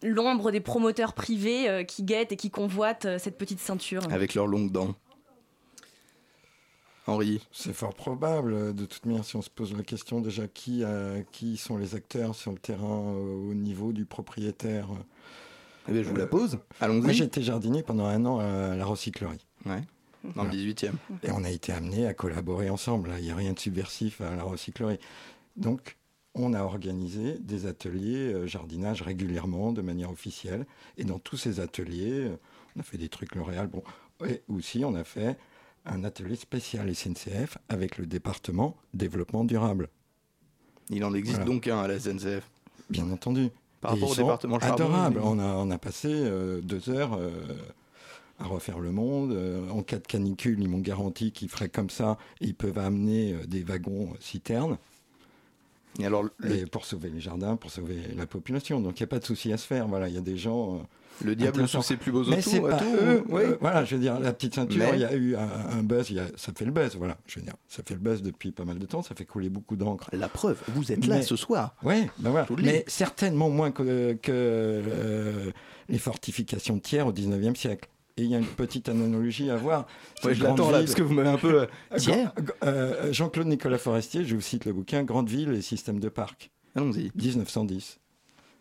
[0.03, 4.03] l'ombre des promoteurs privés qui guettent et qui convoitent cette petite ceinture?
[4.11, 4.95] Avec leurs longues dents.
[7.09, 8.75] Henri C'est fort probable.
[8.75, 11.95] De toute manière, si on se pose la question déjà qui, euh, qui sont les
[11.95, 14.89] acteurs sur le terrain euh, au niveau du propriétaire
[15.89, 16.59] Eh bien, je vous la pose.
[16.81, 17.01] Allons-y.
[17.01, 19.45] Moi, j'étais jardinier pendant un an à la recyclerie.
[19.65, 19.83] Ouais.
[20.35, 20.93] Dans le 18e.
[21.23, 23.13] Et on a été amenés à collaborer ensemble.
[23.19, 24.99] Il n'y a rien de subversif à la recyclerie.
[25.57, 25.97] Donc,
[26.35, 30.67] on a organisé des ateliers euh, jardinage régulièrement, de manière officielle.
[30.97, 32.37] Et dans tous ces ateliers, euh,
[32.77, 33.69] on a fait des trucs L'Oréal.
[33.69, 33.83] Bon,
[34.27, 35.39] et aussi, on a fait
[35.89, 39.89] un atelier spécial SNCF avec le département développement durable.
[40.91, 41.51] Il en existe Voilà.
[41.53, 42.49] donc un à la SNCF.
[42.91, 43.49] Bien entendu.
[43.81, 45.21] Par Et rapport au département charbon, Adorable.
[45.23, 47.31] On a, on a passé euh, deux heures euh,
[48.39, 49.33] à refaire le monde.
[49.33, 52.19] Euh, en cas de canicule, ils m'ont garanti qu'ils feraient comme ça.
[52.41, 54.79] Ils peuvent amener des wagons citernes.
[56.01, 58.81] Et alors, Et pour sauver les jardins, pour sauver la population.
[58.81, 59.89] Donc il n'y a pas de souci à se faire.
[59.89, 60.83] Voilà, il y a des gens.
[61.25, 63.25] Le diable sous ses plus beaux Mais atouts, c'est pas eux.
[63.29, 63.43] oui.
[63.45, 65.49] euh, voilà, je veux dire, la petite ceinture, Mais- il y a eu un,
[65.79, 66.11] un buzz.
[66.11, 66.97] il y a- ça fait le buzz.
[66.97, 69.03] Voilà, je veux dire, ça fait le buzz depuis pas mal de temps.
[69.03, 70.09] Ça fait couler beaucoup d'encre.
[70.13, 71.75] La preuve, vous êtes là Mais- ce soir.
[71.83, 72.47] Ouais, ben voilà.
[72.63, 75.51] Mais certainement moins que, que, euh,
[75.89, 77.89] les fortifications de Thiers au 19e siècle.
[78.17, 79.87] Et il y a une petite analogie à voir.
[80.25, 81.63] Ouais, je l'attends là, parce que vous m'avez un peu.
[81.63, 81.67] euh,
[81.97, 82.25] Thiers
[82.65, 86.51] euh, Jean-Claude Nicolas Forestier, je vous cite le bouquin Grande ville et système de parc.
[86.75, 87.11] Allons-y.
[87.15, 87.99] 1910.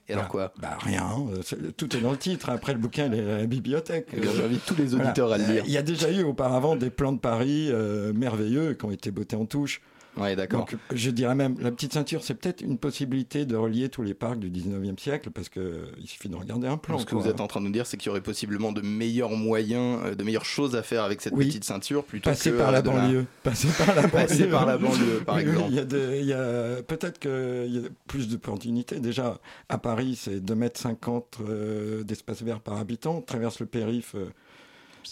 [0.09, 2.49] Et alors quoi Bah rien, euh, tout est dans le titre.
[2.49, 4.07] Après le bouquin, il est à la bibliothèque.
[4.13, 5.05] Eh J'invite tous les Voilà.
[5.05, 5.63] auditeurs à le lire.
[5.63, 8.91] Euh, Il y a déjà eu auparavant des plans de Paris euh, merveilleux qui ont
[8.91, 9.81] été bottés en touche.
[10.17, 10.61] Ouais, d'accord.
[10.61, 14.13] Donc, je dirais même, la petite ceinture, c'est peut-être une possibilité de relier tous les
[14.13, 15.61] parcs du 19e siècle, parce qu'il
[16.05, 16.97] suffit de regarder un plan.
[16.97, 18.81] Ce que vous êtes en train de nous dire, c'est qu'il y aurait possiblement de
[18.81, 21.45] meilleurs moyens, euh, de meilleures choses à faire avec cette Oui.
[21.47, 23.25] petite ceinture plutôt Passer que par la de banlieue.
[23.43, 24.11] Passer par la banlieue.
[24.27, 25.67] Passer par la banlieue, par exemple.
[25.69, 28.99] Il y a, de- il y a- peut-être qu'il y a plus d'opportunités.
[28.99, 29.39] Déjà,
[29.69, 33.17] à Paris, c'est 2,50 m euh, d'espace vert par habitant.
[33.17, 34.25] On traverse le périph', euh,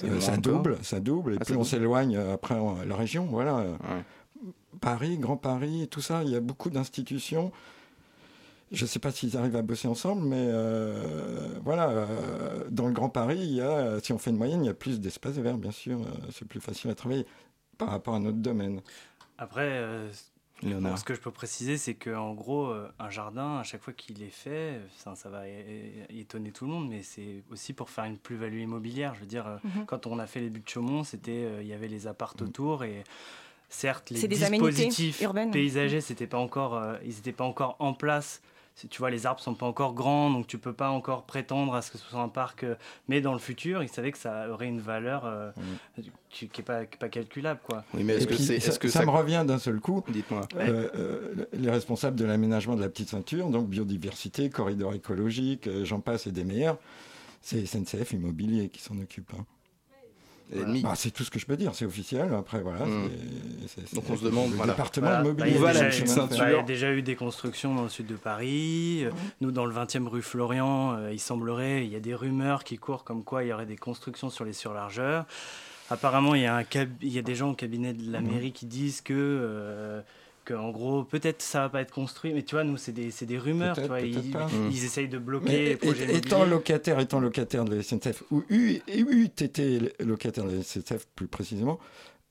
[0.03, 1.34] euh, ça double, ça double.
[1.34, 2.56] Et Ah, plus on s'éloigne euh, après
[2.88, 3.56] la région, voilà.
[3.58, 3.66] Ouais.
[4.76, 7.52] Paris, Grand Paris, tout ça, il y a beaucoup d'institutions.
[8.72, 12.94] Je ne sais pas s'ils arrivent à bosser ensemble, mais euh, voilà, euh, dans le
[12.94, 15.36] Grand Paris, il y a, si on fait une moyenne, il y a plus d'espace
[15.38, 16.00] vert, bien sûr.
[16.02, 17.26] euh, c'est plus facile à travailler
[17.78, 18.82] par rapport à notre domaine.
[19.38, 20.10] Après, euh,
[20.64, 24.30] ce que je peux préciser, c'est qu'en gros, un jardin, à chaque fois qu'il est
[24.30, 25.44] fait, ça, ça va
[26.10, 29.14] étonner tout le monde, mais c'est aussi pour faire une plus-value immobilière.
[29.14, 29.86] Je veux dire, Mhm.
[29.86, 32.42] quand on a fait les buts de Chaumont, c'était, euh, il y avait les appartes
[32.42, 33.04] autour et
[33.76, 35.22] certes, les des dispositifs
[35.52, 38.42] paysagers, c'était pas encore, euh, ils n'étaient pas encore en place.
[38.90, 41.82] Tu vois, les arbres sont pas encore grands, donc tu peux pas encore prétendre à
[41.82, 42.66] ce que ce soit un parc.
[42.66, 42.76] euh,
[43.08, 45.50] mais dans le futur, ils savaient que ça aurait une valeur euh,
[46.30, 47.86] qui, qui est pas, calculable, quoi.
[47.94, 49.06] Oui, mais Et est-ce que ça, Est-ce que ça ça.
[49.06, 50.04] me revient d'un seul coup.
[50.10, 50.46] Dites-moi.
[50.58, 55.86] Euh, euh, les responsables de l'aménagement de la petite ceinture, donc biodiversité, corridor écologique, euh,
[55.86, 56.78] j'en passe et des meilleurs,
[57.42, 59.32] c'est SNCF Immobilier qui s'en occupe.
[59.40, 59.46] hein.
[60.54, 60.82] L'ennemi.
[60.84, 62.34] Bah, c'est tout ce que je peux dire, c'est officiel.
[62.34, 62.86] Après, voilà.
[63.68, 64.74] C'est- c'est- Donc on se demande, le voilà.
[64.74, 65.24] département Voilà.
[65.24, 65.43] immobilier.
[65.60, 67.74] Bah, il y a déjà eu- ceinture bah, Il y a déjà eu des constructions
[67.74, 69.06] dans le sud de Paris.
[69.06, 72.64] Euh, Nous, dans le 20e rue Florian, euh, il semblerait, il y a des rumeurs
[72.64, 75.26] qui courent comme quoi il y aurait des constructions sur les surlargeurs.
[75.89, 78.22] Apparemment, il y a, un cab- il y a des gens au cabinet de la
[78.22, 78.28] Mhm.
[78.32, 80.02] mairie qui disent que euh,
[80.46, 83.26] qu'en gros, peut-être ça va pas être construit, mais tu vois, nous, c'est des, c'est
[83.26, 84.24] des rumeurs, tu Peut-être, vois, peut-être
[84.72, 86.50] ils, essayent de Mais bloquer les et- projets étant immobiliers.
[86.56, 88.43] locataire, étant locataire de la SNCF, ou
[89.41, 91.80] été locataire de la SNCF plus précisément,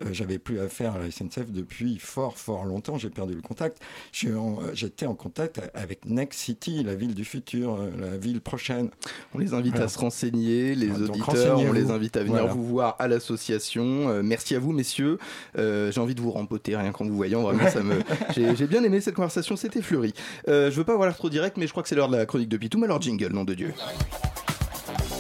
[0.02, 2.98] euh, j'avais plus affaire à la SNCF depuis fort fort longtemps.
[2.98, 3.78] J'ai perdu le contact.
[4.26, 8.40] En- euh, J'étais en contact avec Next City, la ville du futur, euh, la ville
[8.40, 8.90] prochaine.
[9.34, 9.86] On les invite Voilà.
[9.86, 12.52] à se renseigner, les Donc, auditeurs, on les invite à venir Voilà.
[12.52, 14.08] vous voir à l'association.
[14.08, 15.18] Euh, merci à vous, messieurs.
[15.58, 17.42] Euh, j'ai envie de vous rempoter rien qu'en vous voyant.
[17.42, 18.00] Vraiment, ça me.
[18.34, 20.12] J'ai bien aimé cette conversation, c'était fleuri.
[20.48, 22.16] Euh, je veux pas avoir l'air trop direct, mais je crois que c'est l'heure de
[22.16, 22.82] la chronique de Pitoum.
[22.84, 23.72] Alors, jingle, nom de Dieu.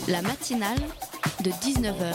[0.08, 0.78] La matinale
[1.42, 2.14] de 19h,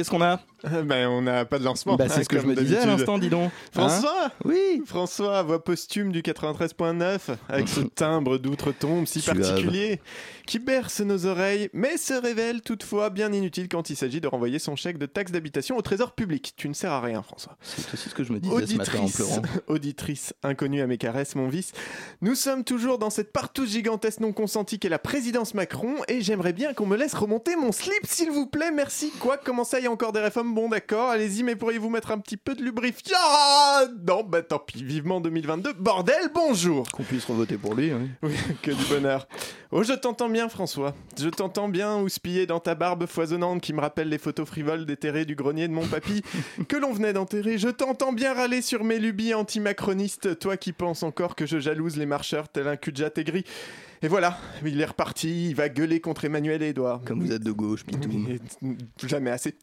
[0.00, 0.40] Qu'est-ce qu'on a
[0.84, 1.96] Ben, on n'a pas de lancement.
[1.96, 3.50] Bah, c'est ce que je me disais à l'instant, dis donc.
[3.50, 7.18] Hein François Oui François, voix posthume du 93.9,
[7.50, 9.38] avec ce timbre d'outre-tombe si Suave.
[9.38, 10.00] particulier,
[10.46, 14.58] qui berce nos oreilles, mais se révèle toutefois bien inutile quand il s'agit de renvoyer
[14.58, 16.54] son chèque de taxe d'habitation au trésor public.
[16.56, 17.58] Tu ne sers à rien, François.
[17.60, 19.42] C'est aussi ce que je me disais ce matin en pleurant.
[19.66, 21.72] auditrice inconnue à mes caresses, mon vice.
[22.22, 26.54] Nous sommes toujours dans cette partouze gigantesque non consentie qu'est la présidence Macron, et j'aimerais
[26.54, 29.12] bien qu'on me laisse remonter mon slip, s'il vous plaît, merci.
[29.20, 32.18] Quoi, comment ça, il y encore des réformes Bon, d'accord, allez-y, mais pourriez-vous mettre un
[32.18, 33.16] petit peu de lubrifiant?
[34.06, 35.74] Non, bah tant pis, vivement 2022.
[35.74, 37.92] Bordel, bonjour Qu'on puisse revoter pour lui.
[37.92, 38.08] oui.
[38.22, 39.26] Oui, que du bonheur.
[39.72, 40.94] Oh, je t'entends bien, François.
[41.18, 45.24] Je t'entends bien houspiller dans ta barbe foisonnante qui me rappelle les photos frivoles déterrées
[45.24, 46.22] du grenier de mon papy
[46.68, 47.58] que l'on venait d'enterrer.
[47.58, 51.96] Je t'entends bien râler sur mes lubies anti-macronistes, toi qui penses encore que je jalouse
[51.96, 53.44] les marcheurs tel un cul de jatte aigri.
[54.02, 57.02] Et voilà, il est reparti, il va gueuler contre Emmanuel et Edouard.
[57.04, 58.38] Comme vous êtes de gauche, Pitoum.
[59.06, 59.56] Jamais assez.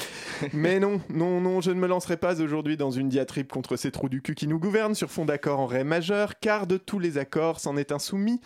[0.53, 3.89] Mais non, non, non, je ne me lancerai pas aujourd'hui dans une diatribe contre ces
[3.89, 6.99] trous du cul qui nous gouvernent sur fond d'accord en ré majeur, car de tous
[6.99, 8.39] les accords, c'en est insoumis.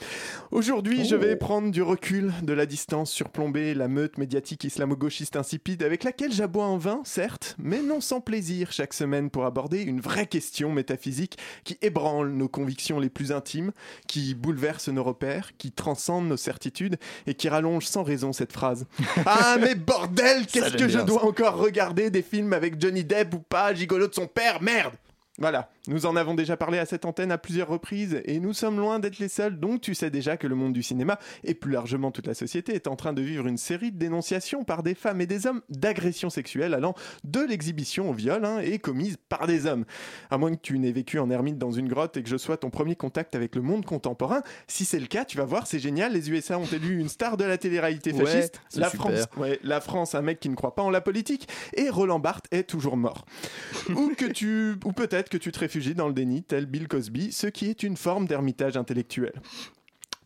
[0.51, 5.83] Aujourd'hui, je vais prendre du recul, de la distance, surplomber la meute médiatique islamo-gauchiste insipide
[5.83, 9.99] avec laquelle j'aboie en vain, certes, mais non sans plaisir chaque semaine pour aborder une
[9.99, 13.73] vraie question métaphysique qui ébranle nos convictions les plus intimes,
[14.07, 18.85] qui bouleverse nos repères, qui transcende nos certitudes et qui rallonge sans raison cette phrase.
[19.25, 23.39] Ah mais bordel, qu'est-ce que je dois encore regarder des films avec Johnny Depp ou
[23.39, 24.93] pas, gigolo de son père, merde!
[25.37, 28.79] Voilà, nous en avons déjà parlé à cette antenne à plusieurs reprises et nous sommes
[28.79, 31.71] loin d'être les seuls, donc tu sais déjà que le monde du cinéma et plus
[31.71, 34.93] largement toute la société est en train de vivre une série de dénonciations par des
[34.93, 39.47] femmes et des hommes d'agressions sexuelles allant de l'exhibition au viol hein, et commises par
[39.47, 39.85] des hommes.
[40.29, 42.57] À moins que tu n'aies vécu en ermite dans une grotte et que je sois
[42.57, 45.79] ton premier contact avec le monde contemporain, si c'est le cas, tu vas voir, c'est
[45.79, 49.07] génial, les USA ont élu une star de la télé-réalité fasciste, la super.
[49.07, 52.19] France Ouais, la France, un mec qui ne croit pas en la politique, et Roland
[52.19, 53.25] Barthes est toujours mort.
[53.95, 55.57] ou que tu, ou peut-être que tu te
[55.95, 59.33] dans le déni, tel Bill Cosby, ce qui est une forme d'ermitage intellectuel.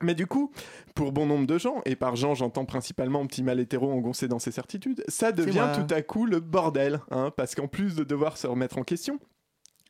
[0.02, 0.52] Mais du coup,
[0.94, 4.40] pour bon nombre de gens, et par gens j'entends principalement petit mal hétéro engoncé dans
[4.40, 8.38] ses certitudes, ça devient tout à coup le bordel, hein, parce qu'en plus de devoir
[8.38, 9.20] se remettre en question,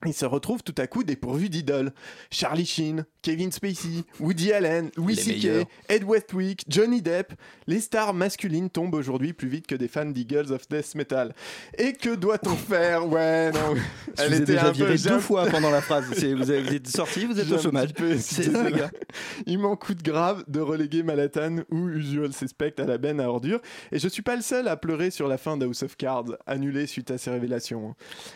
[0.07, 1.93] il se retrouve tout à coup dépourvu d'idoles.
[2.31, 5.67] Charlie Sheen, Kevin Spacey, Woody Allen, Louis C.K..
[5.89, 7.33] Ed Westwick, Johnny Depp.
[7.67, 11.33] Les stars masculines tombent aujourd'hui plus vite que des fans d'Eagles of Death Metal.
[11.77, 13.75] Et que doit-on faire Ouais, non.
[14.17, 16.05] Je vous ai était déjà un peu- deux fois pendant la phrase.
[16.09, 17.89] Vous êtes sorti, vous êtes au chômage.
[18.19, 18.91] C'est ça, gars.
[19.45, 23.59] Il m'en coûte grave de reléguer Manhattan ou Usual Suspect à la benne à ordures.
[23.91, 26.87] Et je suis pas le seul à pleurer sur la fin d'House of Cards, annulée
[26.87, 27.95] suite à ces révélations.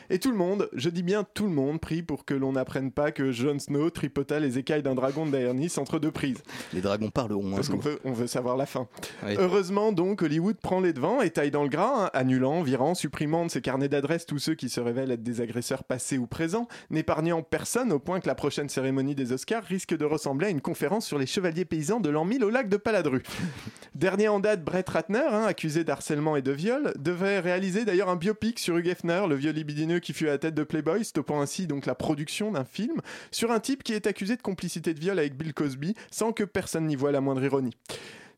[0.10, 2.92] Et tout le monde, je dis bien tout le monde, prie pour que l'on n'apprenne
[2.92, 6.42] pas que Jon Snow tripota les écailles d'un dragon de Daenerys entre deux prises.
[6.74, 8.88] Les dragons parleront un Parce qu'on veut, on veut savoir la fin.
[9.26, 9.36] Oui.
[9.38, 13.46] Heureusement donc, Hollywood prend les devants et taille dans le gras, hein, annulant, virant, supprimant
[13.46, 16.68] de ses carnets d'adresses tous ceux qui se révèlent être des agresseurs passés ou présents,
[16.90, 20.62] n'épargnant personne au point que la prochaine cérémonie des Oscars risque de ressembler à une
[20.62, 23.24] conférence sur les chevaliers paysans de l'an 1000 au lac de Paladru.
[23.96, 28.16] Dernier en date, Brett Ratner, hein, accusé d'harcèlement et de viol, devait réaliser d'ailleurs un
[28.16, 31.39] biopic sur Hugh Hefner, le vieux libidineux qui fut à la tête de Playboy, stoppant
[31.42, 35.00] ainsi donc la production d'un film sur un type qui est accusé de complicité de
[35.00, 37.76] viol avec Bill Cosby, sans que personne n'y voie la moindre ironie.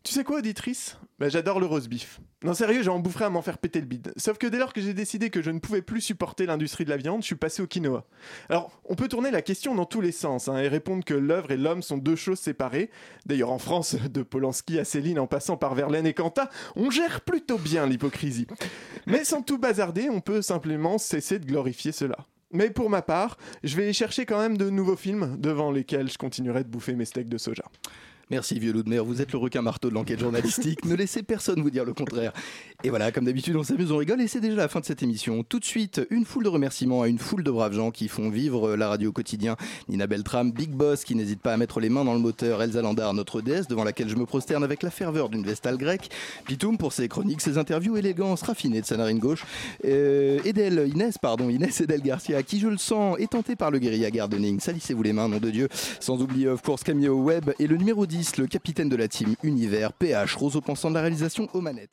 [0.04, 0.98] Tu sais quoi, auditrice?
[1.20, 2.20] Bah, J'adore le roast beef.
[2.44, 4.12] Non, sérieux, j'en boufferais à m'en faire péter le bide.
[4.18, 6.90] Sauf que dès lors que j'ai décidé que je ne pouvais plus supporter l'industrie de
[6.90, 8.08] la viande, je suis passé au quinoa.
[8.50, 11.52] Alors, on peut tourner la question dans tous les sens hein, et répondre que l'œuvre
[11.52, 12.90] et l'homme sont deux choses séparées.
[13.28, 17.22] D'ailleurs, en France, de Polanski à Céline en passant par Verlaine et Quentin, on gère
[17.22, 18.48] plutôt bien l'hypocrisie.
[19.06, 22.26] Mais sans tout bazarder, on peut simplement cesser de glorifier cela.
[22.54, 26.18] Mais pour ma part, je vais chercher quand même de nouveaux films devant lesquels je
[26.18, 27.64] continuerai de bouffer mes steaks de soja.
[28.32, 31.22] Merci vieux loup de mer, vous êtes le requin marteau de l'enquête journalistique, ne laissez
[31.22, 32.32] personne vous dire le contraire.
[32.82, 35.04] Et voilà, comme d'habitude on s'amuse, on rigole et c'est déjà la fin de cette
[35.04, 35.44] émission.
[35.44, 38.30] Tout de suite, une foule de remerciements à une foule de braves gens qui font
[38.30, 39.58] vivre la radio au quotidien.
[39.90, 42.82] Nina Beltram, Big Boss qui n'hésite pas à mettre les mains dans le moteur, Elsa
[42.82, 46.10] Landar, notre déesse devant laquelle je me prosterne avec la ferveur d'une vestale grecque,
[46.46, 49.44] Pitoum pour ses chroniques, ses interviews, élégance raffinée de sa narine gauche,
[49.84, 53.80] euh, Edel, Inès, pardon, Inès Edel Garcia, qui je le sens est tenté par le
[53.80, 54.62] guérilla gardening.
[54.62, 55.68] Salissez-vous les mains, nom de Dieu.
[56.00, 59.36] Sans oublier of course Camille Web et le numéro 10, le capitaine de la team
[59.44, 61.92] Univers, PH, Roseau pensant de la réalisation aux manettes.